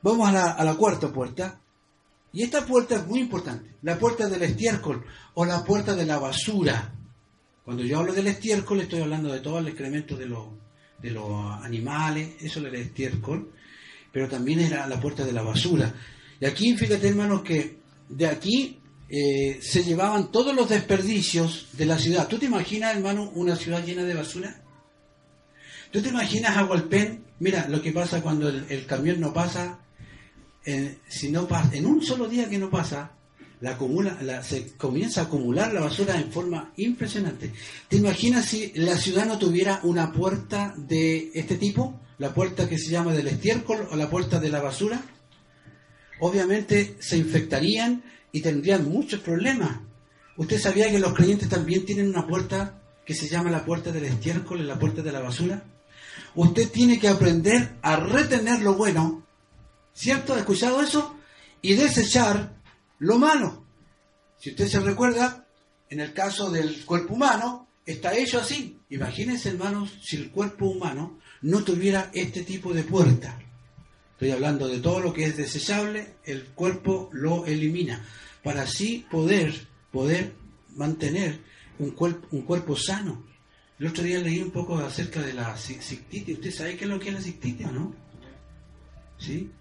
[0.01, 1.59] Vamos a la, cuarta puerta.
[2.31, 3.75] Y esta puerta es muy importante.
[3.81, 6.93] La puerta del estiércol o la puerta de la basura.
[7.67, 10.47] Cuando yo hablo del estiércol estoy hablando de todo el excremento de, los,
[11.01, 13.51] de los animales, eso es el estiércol,
[14.09, 15.93] pero también era la puerta de la basura.
[16.39, 21.99] Y aquí, fíjate hermanos, que de aquí eh, se llevaban todos los desperdicios de la
[21.99, 22.29] ciudad.
[22.29, 24.63] ¿Tú te imaginas, hermano, una ciudad llena de basura?
[25.91, 27.25] ¿Tú te imaginas a Hualpén?
[27.39, 29.81] Mira lo que pasa cuando el camión no pasa
[30.63, 33.16] en, si no en un solo día que no pasa,
[33.61, 37.51] la acumula, la, se comienza a acumular la basura en forma impresionante.
[37.87, 41.99] ¿Te imaginas si la ciudad no tuviera una puerta de este tipo?
[42.19, 45.01] La puerta que se llama del estiércol o la puerta de la basura.
[46.19, 49.79] Obviamente se infectarían y tendrían muchos problemas.
[50.35, 54.05] ¿Usted sabía que los creyentes también tienen una puerta que se llama la puerta del
[54.05, 55.63] estiércol y la puerta de la basura?
[56.35, 59.27] Usted tiene que aprender a retener lo bueno
[59.97, 60.35] ¿Cierto?
[60.35, 61.15] ¿Ha escuchado eso?
[61.59, 62.53] Y desechar
[62.99, 63.65] lo malo.
[64.37, 65.47] Si usted se recuerda,
[65.89, 68.79] en el caso del cuerpo humano, está hecho así.
[68.89, 73.39] Imagínense, hermanos, si el cuerpo humano no tuviera este tipo de puerta.
[74.13, 78.03] Estoy hablando de todo lo que es desechable, el cuerpo lo elimina.
[78.43, 80.33] Para así poder, poder
[80.75, 81.39] mantener
[81.79, 83.25] un cuerpo, un cuerpo sano.
[83.79, 86.37] El otro día leí un poco acerca de la cistitis.
[86.37, 87.95] ¿Usted sabe qué es lo que es la cistitis o no?
[89.19, 89.51] ¿Sí?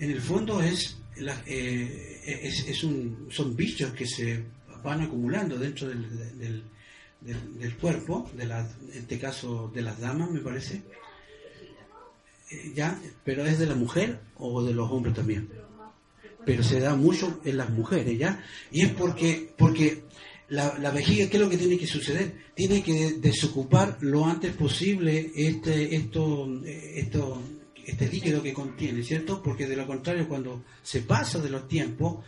[0.00, 0.96] en el fondo es,
[1.46, 4.44] eh, es, un, son bichos que se
[4.82, 6.64] van acumulando dentro del,
[7.20, 10.82] del, cuerpo, de la, en este caso de las damas, me parece.
[12.50, 15.48] Eh, ya, pero es de la mujer o de los hombres también.
[16.44, 18.42] Pero se da mucho en las mujeres, ¿ya?
[18.72, 20.04] Y es porque, porque
[20.48, 22.32] la, la, vejiga, ¿qué es lo que tiene que suceder?
[22.54, 27.42] Tiene que desocupar lo antes posible este, esto, esto,
[27.86, 29.42] este líquido que contiene, ¿cierto?
[29.42, 32.24] Porque de lo contrario, cuando se pasa de los tiempos,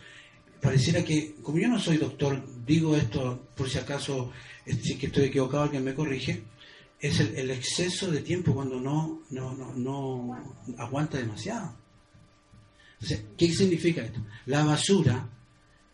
[0.61, 4.31] pareciera que, como yo no soy doctor, digo esto por si acaso,
[4.65, 6.43] si que estoy equivocado, alguien me corrige,
[6.99, 11.75] es el, exceso de tiempo cuando no, no, no, no aguanta demasiado.
[13.37, 14.21] ¿qué significa esto?
[14.45, 15.29] La basura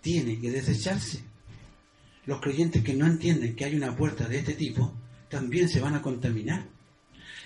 [0.02, 1.24] tiene que desecharse.
[2.26, 4.94] Los creyentes que no entienden que hay una puerta de este tipo,
[5.30, 6.68] también se van a contaminar.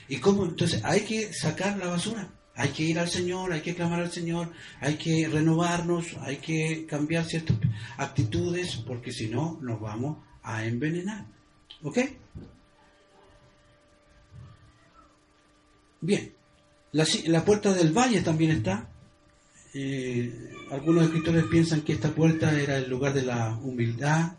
[0.08, 0.46] ¿Y cómo?
[0.46, 2.30] Entonces hay que sacar la basura.
[2.56, 6.86] Hay que ir al Señor, hay que clamar al Señor, hay que renovarnos, hay que
[6.86, 7.58] cambiar ciertas
[7.98, 11.26] actitudes, porque si no nos vamos a envenenar.
[11.82, 11.98] ¿Ok?
[16.02, 16.34] Bien,
[16.92, 18.90] la, puerta del valle también está.
[19.74, 24.34] Eh, algunos escritores piensan que esta puerta era el lugar de la humildad,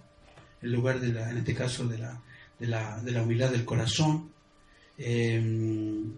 [0.62, 2.22] el lugar de la, en este caso de la,
[2.60, 4.33] de la, de la humildad del corazón.
[4.98, 6.12] Em,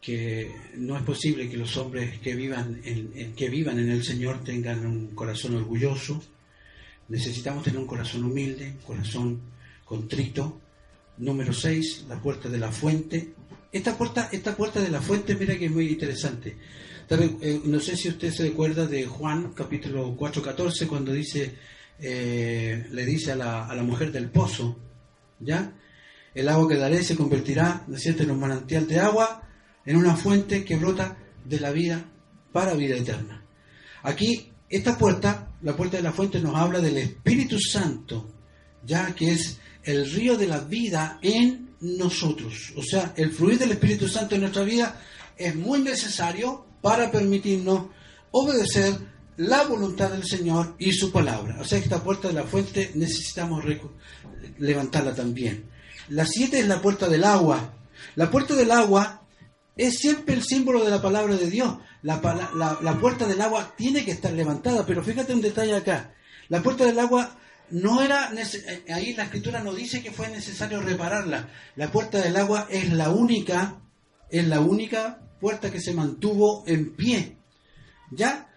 [0.00, 4.44] que no es posible que los hombres que vivan en, que vivan en el Señor
[4.44, 6.22] tengan un corazón orgulloso.
[7.08, 9.40] Necesitamos tener un corazón humilde, un corazón
[9.84, 10.60] contrito.
[11.18, 13.32] Número 6, la puerta de la fuente.
[13.72, 16.56] Esta puerta, esta puerta de la fuente, mira que es muy interesante.
[17.08, 21.54] Eh, no sé si usted se recuerda de Juan, capítulo 4.14, cuando dice,
[21.98, 24.76] eh, le dice a la, a la mujer del pozo,
[25.40, 25.72] ¿ya?
[26.36, 29.42] El agua que daré se convertirá, ¿no en un manantial de agua,
[29.86, 32.04] en una fuente que brota de la vida
[32.52, 33.42] para vida eterna.
[34.02, 38.34] Aquí, esta puerta, la puerta de la fuente, nos habla del Espíritu Santo,
[38.84, 42.74] ya que es el río de la vida en nosotros.
[42.76, 45.00] O sea, el fluir del Espíritu Santo en nuestra vida
[45.38, 47.86] es muy necesario para permitirnos
[48.32, 48.94] obedecer
[49.38, 51.58] la voluntad del Señor y su palabra.
[51.60, 53.64] O sea, esta puerta de la fuente necesitamos
[54.58, 55.75] levantarla también.
[56.08, 57.72] La siete es la puerta del agua.
[58.14, 59.22] La puerta del agua
[59.76, 61.76] es siempre el símbolo de la palabra de Dios.
[62.02, 62.20] La,
[63.00, 66.14] puerta del agua tiene que estar levantada, pero fíjate un detalle acá.
[66.48, 67.36] La puerta del agua
[67.70, 68.30] no era
[68.94, 71.48] ahí la escritura no dice que fue necesario repararla.
[71.74, 73.80] La puerta del agua es la única,
[74.30, 77.36] es la única puerta que se mantuvo en pie.
[78.12, 78.48] ¿Ya?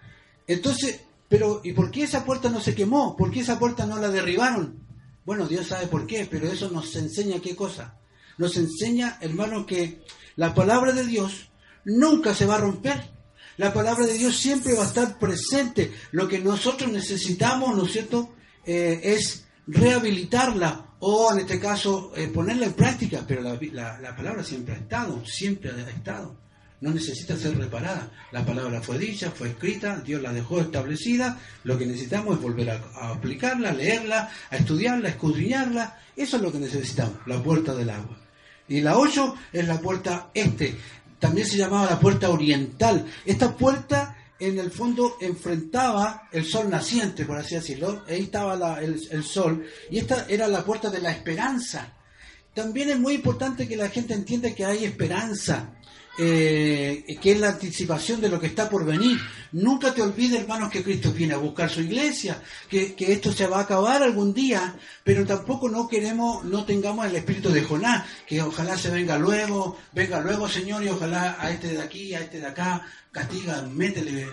[0.46, 3.18] Entonces, pero ¿y por qué esa puerta no se quemó?
[3.18, 4.89] ¿Por qué esa puerta no la derribaron?
[5.30, 7.94] Bueno, Dios sabe por qué, pero eso nos enseña qué cosa.
[8.40, 10.02] Nos enseña, hermano, que
[10.36, 11.52] la palabra de Dios
[11.86, 13.12] nunca se va a romper.
[13.58, 15.94] La palabra de Dios siempre va a estar presente.
[16.14, 18.34] Lo que nosotros necesitamos, ¿no es cierto?,
[18.66, 24.74] eh, es rehabilitarla o en este caso eh, ponerla en práctica, pero la, palabra siempre
[24.74, 26.36] ha estado, siempre ha estado.
[26.82, 28.12] No necesita ser reparada.
[28.32, 31.38] La palabra fue dicha, fue escrita, Dios la dejó establecida.
[31.64, 36.00] Lo que necesitamos es volver a, a aplicarla, a leerla, a estudiarla, a escudriñarla.
[36.16, 38.18] Eso es lo que necesitamos, la puerta del agua.
[38.70, 40.78] Y la 8 es la puerta este.
[41.20, 43.06] También se llamaba la puerta oriental.
[43.26, 48.04] Esta puerta en el fondo enfrentaba el sol naciente, por así decirlo.
[48.08, 49.66] Ahí estaba el, el, sol.
[49.92, 51.94] Y esta era la puerta de la esperanza.
[52.54, 55.74] También es muy importante que la gente entienda que hay esperanza
[56.22, 59.18] eh, que es la anticipación de lo que está por venir.
[59.54, 63.60] Nunca te olvides, hermanos, que Cristo viene a buscar su iglesia, que, esto se va
[63.60, 68.42] a acabar algún día, pero tampoco no queremos, no tengamos el espíritu de Jonás, que
[68.42, 72.42] ojalá se venga luego, venga luego, Señor, y ojalá a este de aquí, a este
[72.42, 74.28] de acá, castiga, métele,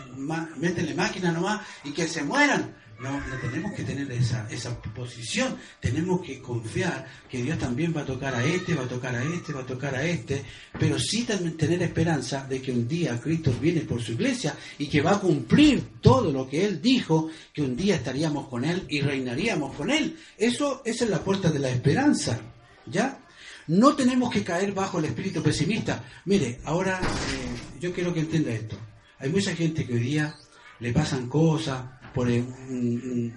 [0.57, 2.74] métele máquina nomás, y que se mueran.
[2.99, 8.01] No, no tenemos que tener esa, esa posición, tenemos que confiar que Dios también va
[8.01, 10.42] a tocar a este, va a tocar a este, va a tocar a este,
[10.78, 14.86] pero sí también tener esperanza de que un día Cristo viene por su iglesia y
[14.86, 18.84] que va a cumplir todo lo que Él dijo, que un día estaríamos con Él
[18.88, 20.16] y reinaríamos con Él.
[20.38, 22.40] Eso, es la puerta de la esperanza,
[22.86, 23.18] ¿ya?
[23.66, 26.05] No tenemos que caer bajo el espíritu pesimista.
[26.24, 28.76] Mire, ahora eh, yo quiero que entienda esto.
[29.18, 30.34] Hay mucha gente que hoy día
[30.78, 33.35] le pasan cosas, por un,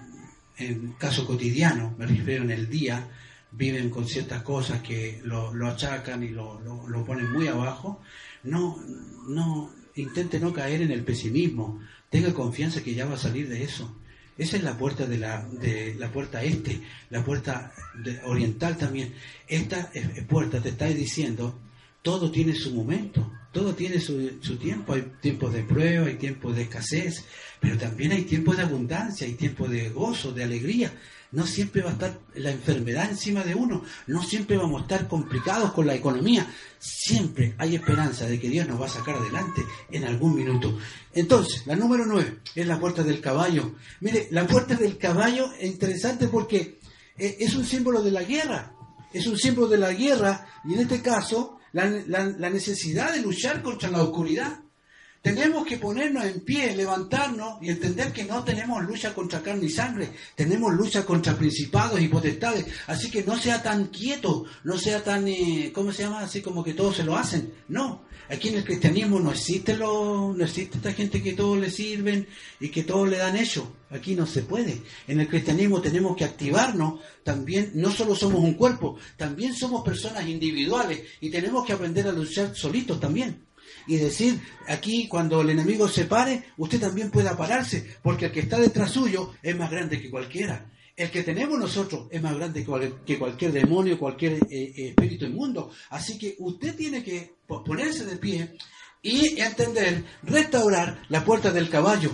[0.97, 3.09] caso cotidiano, me refiero en el día,
[3.51, 8.01] viven con ciertas cosas que lo, achacan y lo, lo, ponen muy abajo,
[8.43, 8.77] no,
[9.27, 13.63] no, intente no caer en el pesimismo, tenga confianza que ya va a salir de
[13.63, 13.93] eso.
[14.37, 17.73] Esa es la puerta de la, de la puerta este, la puerta
[18.23, 19.13] oriental también.
[19.45, 19.91] Esta
[20.29, 21.59] puerta te está diciendo,
[22.01, 23.29] todo tiene su momento.
[23.51, 27.25] Todo tiene su, su, tiempo, hay tiempos de prueba, hay tiempos de escasez,
[27.59, 30.93] pero también hay tiempos de abundancia, hay tiempos de gozo, de alegría.
[31.31, 35.07] No siempre va a estar la enfermedad encima de uno, no siempre vamos a estar
[35.07, 36.47] complicados con la economía,
[36.79, 40.79] siempre hay esperanza de que Dios nos va a sacar adelante en algún minuto.
[41.13, 43.75] Entonces, la número nueve es la puerta del caballo.
[43.99, 46.79] Mire, la puerta del caballo es interesante porque
[47.15, 48.73] eh, es un símbolo de la guerra,
[49.13, 53.89] es un símbolo de la guerra y en este caso la, necesidad de luchar contra
[53.89, 54.59] la oscuridad.
[55.21, 59.69] Tenemos que ponernos en pie, levantarnos y entender que no tenemos lucha contra carne y
[59.69, 62.65] sangre, tenemos lucha contra principados y potestades.
[62.87, 66.21] Así que no sea tan quieto, no sea tan, eh, ¿cómo se llama?
[66.21, 67.53] Así como que todos se lo hacen.
[67.67, 71.69] No, aquí en el cristianismo no existe, lo, no existe esta gente que todos le
[71.69, 72.25] sirven
[72.61, 73.75] y que todos le dan eso.
[73.89, 74.81] Aquí no se puede.
[75.05, 77.71] En el cristianismo tenemos que activarnos también.
[77.73, 82.55] No solo somos un cuerpo, también somos personas individuales y tenemos que aprender a luchar
[82.55, 83.48] solitos también
[83.89, 88.41] y decir, aquí cuando el enemigo se pare, usted también pueda pararse, porque el que
[88.41, 90.71] está detrás suyo es más grande que cualquiera.
[90.95, 92.63] El que tenemos nosotros es más grande
[93.03, 95.71] que cualquier demonio, cualquier eh, eh, espíritu inmundo.
[95.89, 98.55] Así que usted tiene que ponerse de pie
[99.01, 102.11] y entender, restaurar la puerta del caballo.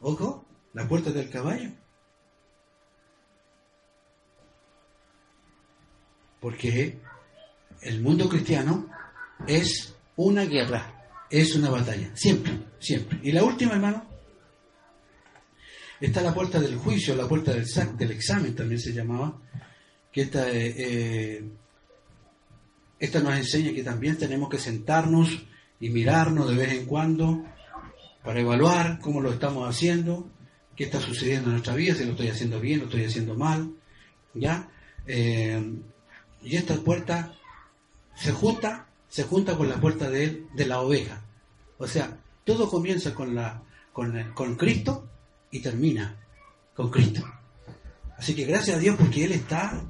[0.00, 1.70] Ojo, la puerta del caballo.
[6.40, 6.98] Porque
[7.82, 8.88] el mundo cristiano
[9.46, 13.20] es una guerra, es una batalla, siempre, siempre.
[13.22, 14.04] Y la última, hermano,
[16.00, 19.38] está la puerta del juicio, la puerta del, del examen también se llamaba,
[20.12, 21.44] que esta, eh, eh,
[22.98, 25.44] esta nos enseña que también tenemos que sentarnos
[25.80, 27.44] y mirarnos de vez en cuando
[28.24, 30.28] para evaluar cómo lo estamos haciendo,
[30.74, 33.72] qué está sucediendo en nuestra vida, si lo estoy haciendo bien, lo estoy haciendo mal,
[34.34, 34.68] ¿ya?
[35.06, 35.74] Eh,
[36.42, 37.34] y esta puerta
[38.14, 41.22] se junta se junta con la puerta de, de la oveja.
[41.78, 45.08] O sea, todo comienza con, la, con, Cristo
[45.50, 46.16] y termina
[46.74, 47.24] con Cristo.
[48.16, 49.84] Así que gracias a Dios porque Él está,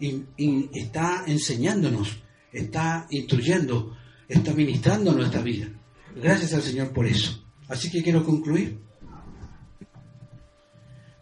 [0.00, 2.18] está enseñándonos,
[2.52, 3.96] está instruyendo,
[4.28, 5.68] está ministrando nuestra vida.
[6.16, 7.44] Gracias al Señor por eso.
[7.68, 8.80] Así que quiero concluir.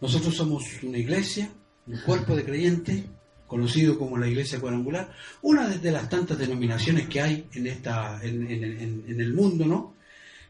[0.01, 1.53] Nosotros somos una iglesia,
[1.86, 3.05] un cuerpo de creyentes
[3.49, 5.11] conocido como la Iglesia Cuadrangular,
[5.42, 9.94] una de las tantas denominaciones que hay en, esta, en, en, el mundo, ¿no?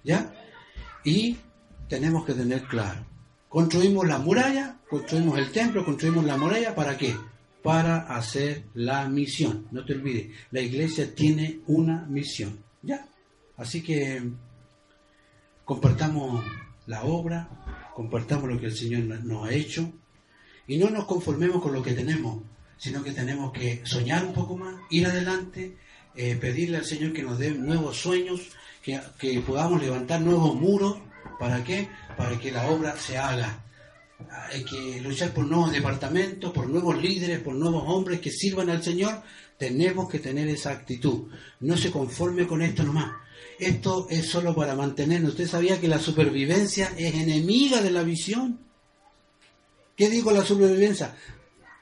[0.05, 0.35] ¿Ya?
[1.05, 1.39] Y
[1.89, 3.09] tenemos que tener claro
[3.49, 7.17] Construimos la muralla, construimos el templo, construimos la muralla, ¿para qué?
[7.63, 9.67] Para hacer la misión.
[9.71, 12.63] No te olvides, la iglesia tiene una misión.
[12.83, 13.09] ¿Ya?
[13.57, 14.23] Así que
[15.65, 16.45] compartamos
[16.87, 19.91] la obra, compartamos lo que el Señor nos ha hecho
[20.67, 22.43] y no nos conformemos con lo que tenemos,
[22.79, 25.77] sino que tenemos que soñar un poco más, ir adelante,
[26.15, 28.41] eh, pedirle al Señor que nos dé nuevos sueños,
[28.83, 30.99] que, que podamos levantar nuevos muros.
[31.39, 31.89] ¿Para qué?
[32.17, 33.65] Para que la obra se haga.
[34.51, 38.83] Hay que luchar por nuevos departamentos, por nuevos líderes, por nuevos hombres que sirvan al
[38.83, 39.23] Señor.
[39.57, 41.29] Tenemos que tener esa actitud.
[41.61, 43.13] No se conforme con esto nomás.
[43.59, 45.33] Esto es solo para mantenernos.
[45.33, 48.61] ¿Usted sabía que la supervivencia es enemiga de la visión?
[49.97, 51.15] ¿Qué digo la supervivencia?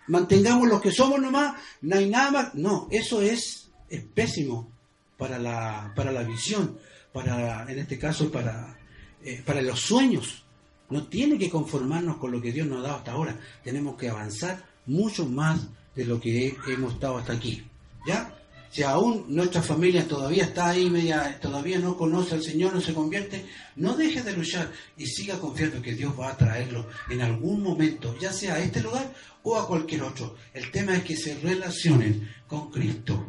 [0.09, 2.55] Mantengamos los que somos nomás, no hay nada más.
[2.55, 4.71] No, eso es, es pésimo
[5.17, 6.79] para la, para la visión,
[7.13, 8.79] para, en este caso, para,
[9.23, 10.45] eh, para los sueños.
[10.89, 13.39] No tiene que conformarnos con lo que Dios nos ha dado hasta ahora.
[13.65, 17.65] Tenemos que avanzar mucho más de lo que hemos estado hasta aquí.
[18.07, 18.36] ¿Ya?
[18.71, 22.95] Si aún nuestra familia todavía está ahí, media, todavía no conoce al Señor, no se
[22.95, 23.47] convierte,
[23.77, 28.17] no deje de luchar y siga confiando que Dios va a traerlo en algún momento,
[28.19, 29.13] ya sea a este lugar
[29.43, 30.37] o a cualquier otro.
[30.53, 33.27] El tema es que se relacionen con Cristo.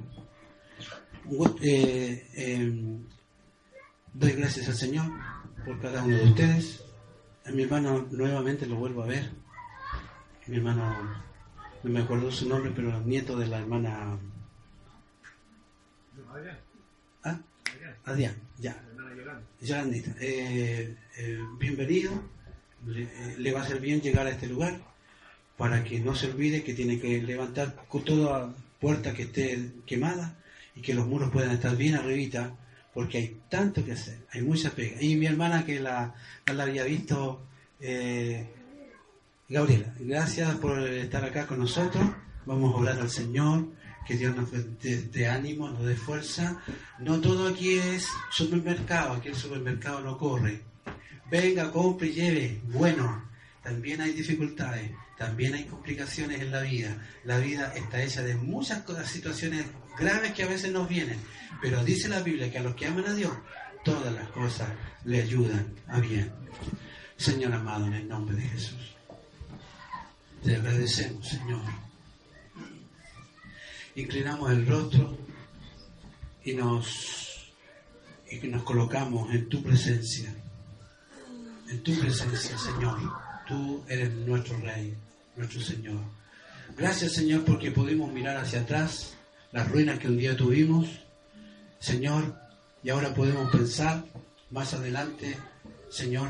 [1.62, 3.06] Eh, em,
[4.14, 5.06] doy gracias al Señor
[5.66, 6.84] por cada uno de ustedes.
[7.46, 9.32] A mi hermano nuevamente lo vuelvo a ver.
[10.48, 11.24] Mi hermano,
[11.84, 14.18] no me acuerdo su nombre, pero nieto de la hermana
[17.24, 17.40] ¿Ah?
[18.06, 18.76] Adrián, ya.
[19.62, 20.12] Yolandita.
[20.20, 22.12] Eh, eh, bienvenido.
[22.88, 24.80] Eh, le, va a ser bien llegar a este lugar
[25.58, 27.76] para que no se olvide que tiene que levantar
[28.06, 30.36] toda puerta que esté quemada
[30.76, 32.56] y que los muros puedan estar bien arribita
[32.94, 35.02] porque hay tanto que hacer, hay mucha pega.
[35.02, 36.14] Y mi hermana que la,
[36.46, 37.42] la había visto,
[39.50, 42.04] Gabriela, gracias por estar acá con nosotros.
[42.46, 43.68] Vamos a orar al Señor
[44.08, 46.62] que Dios nos dé ánimo, nos dé fuerza.
[47.00, 50.62] No todo aquí es supermercado, aquí el supermercado no corre.
[51.30, 52.62] Venga, compre y lleve.
[52.68, 53.30] Bueno,
[53.62, 56.98] también hay dificultades, también hay complicaciones en la vida.
[57.26, 59.66] La vida está hecha de muchas situaciones
[60.00, 61.20] graves que a veces nos vienen.
[61.62, 63.34] Pero dice la Biblia que a los que aman a Dios,
[63.84, 64.70] todas las cosas
[65.04, 66.32] le ayudan a bien.
[67.18, 68.96] Señor amado, en el nombre de Jesús.
[70.44, 71.87] Te agradecemos, Señor
[73.98, 75.18] inclinamos el rostro
[76.44, 77.52] y nos,
[78.30, 80.34] y nos colocamos en tu presencia,
[81.68, 83.00] en tu presencia, Señor.
[83.48, 84.96] Tú eres nuestro Rey,
[85.36, 86.00] nuestro Señor.
[86.78, 89.16] Gracias, Señor, porque pudimos mirar hacia atrás
[89.52, 90.88] las ruinas que un día tuvimos,
[91.80, 92.40] Señor,
[92.84, 94.06] y ahora podemos pensar
[94.52, 95.38] más adelante,
[95.90, 96.30] Señor,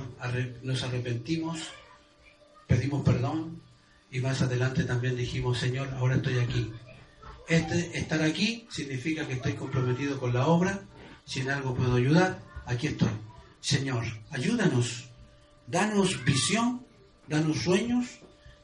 [0.64, 1.60] nos arrepentimos,
[2.66, 3.62] pedimos perdón
[4.10, 6.72] y más adelante también dijimos, Señor, ahora estoy aquí
[7.48, 10.82] este, estar aquí significa que estoy comprometido con la obra.
[11.26, 13.10] Si en algo puedo ayudar, aquí estoy.
[13.62, 15.10] Señor, ayúdanos.
[15.66, 16.86] Danos visión,
[17.28, 18.20] danos sueños,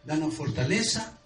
[0.06, 1.18] danos fortaleza,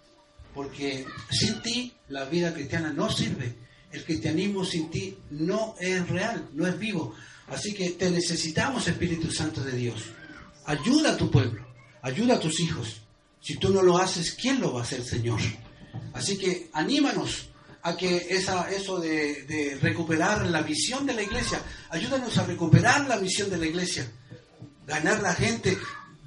[0.53, 3.55] porque sin ti la vida cristiana no sirve.
[3.91, 7.16] El cristianismo sin ti no es real, no es vivo.
[7.47, 10.03] Así que te necesitamos, Espíritu Santo de Dios.
[10.66, 11.66] Ayuda a tu pueblo,
[12.01, 13.01] ayuda a tus hijos.
[13.39, 15.39] Si tú no lo haces, ¿quién lo va a hacer, Señor?
[16.13, 17.49] Así que anímanos
[17.83, 23.17] a que esa, eso de, recuperar la visión de la iglesia, ayúdanos a recuperar la
[23.17, 24.11] visión de la iglesia,
[24.85, 25.77] ganar la gente,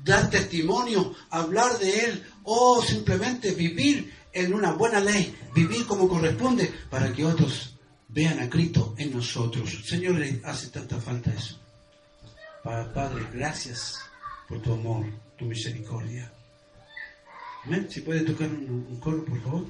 [0.04, 6.72] dar testimonio, hablar de Él o simplemente vivir en una buena ley, vivir como corresponde
[6.88, 7.76] para que otros
[8.08, 9.82] vean a Cristo en nosotros.
[9.84, 11.58] Señor, le hace tanta falta eso.
[12.62, 13.98] Padre, gracias
[14.48, 15.06] por tu amor,
[15.38, 16.32] tu misericordia.
[17.88, 19.66] Si puede tocar un coro, por favor.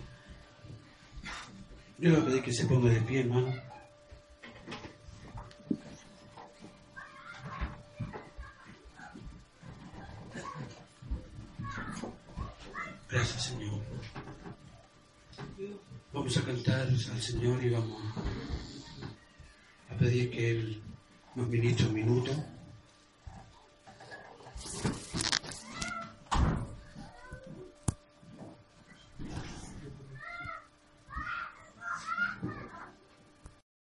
[1.99, 3.53] Yo le voy a pedir que se ponga de pie, hermano.
[13.11, 13.80] Gracias, Señor.
[16.12, 18.03] Vamos a cantar al Señor y vamos
[19.91, 20.82] a pedir que Él
[21.34, 22.32] nos ministre un minuto.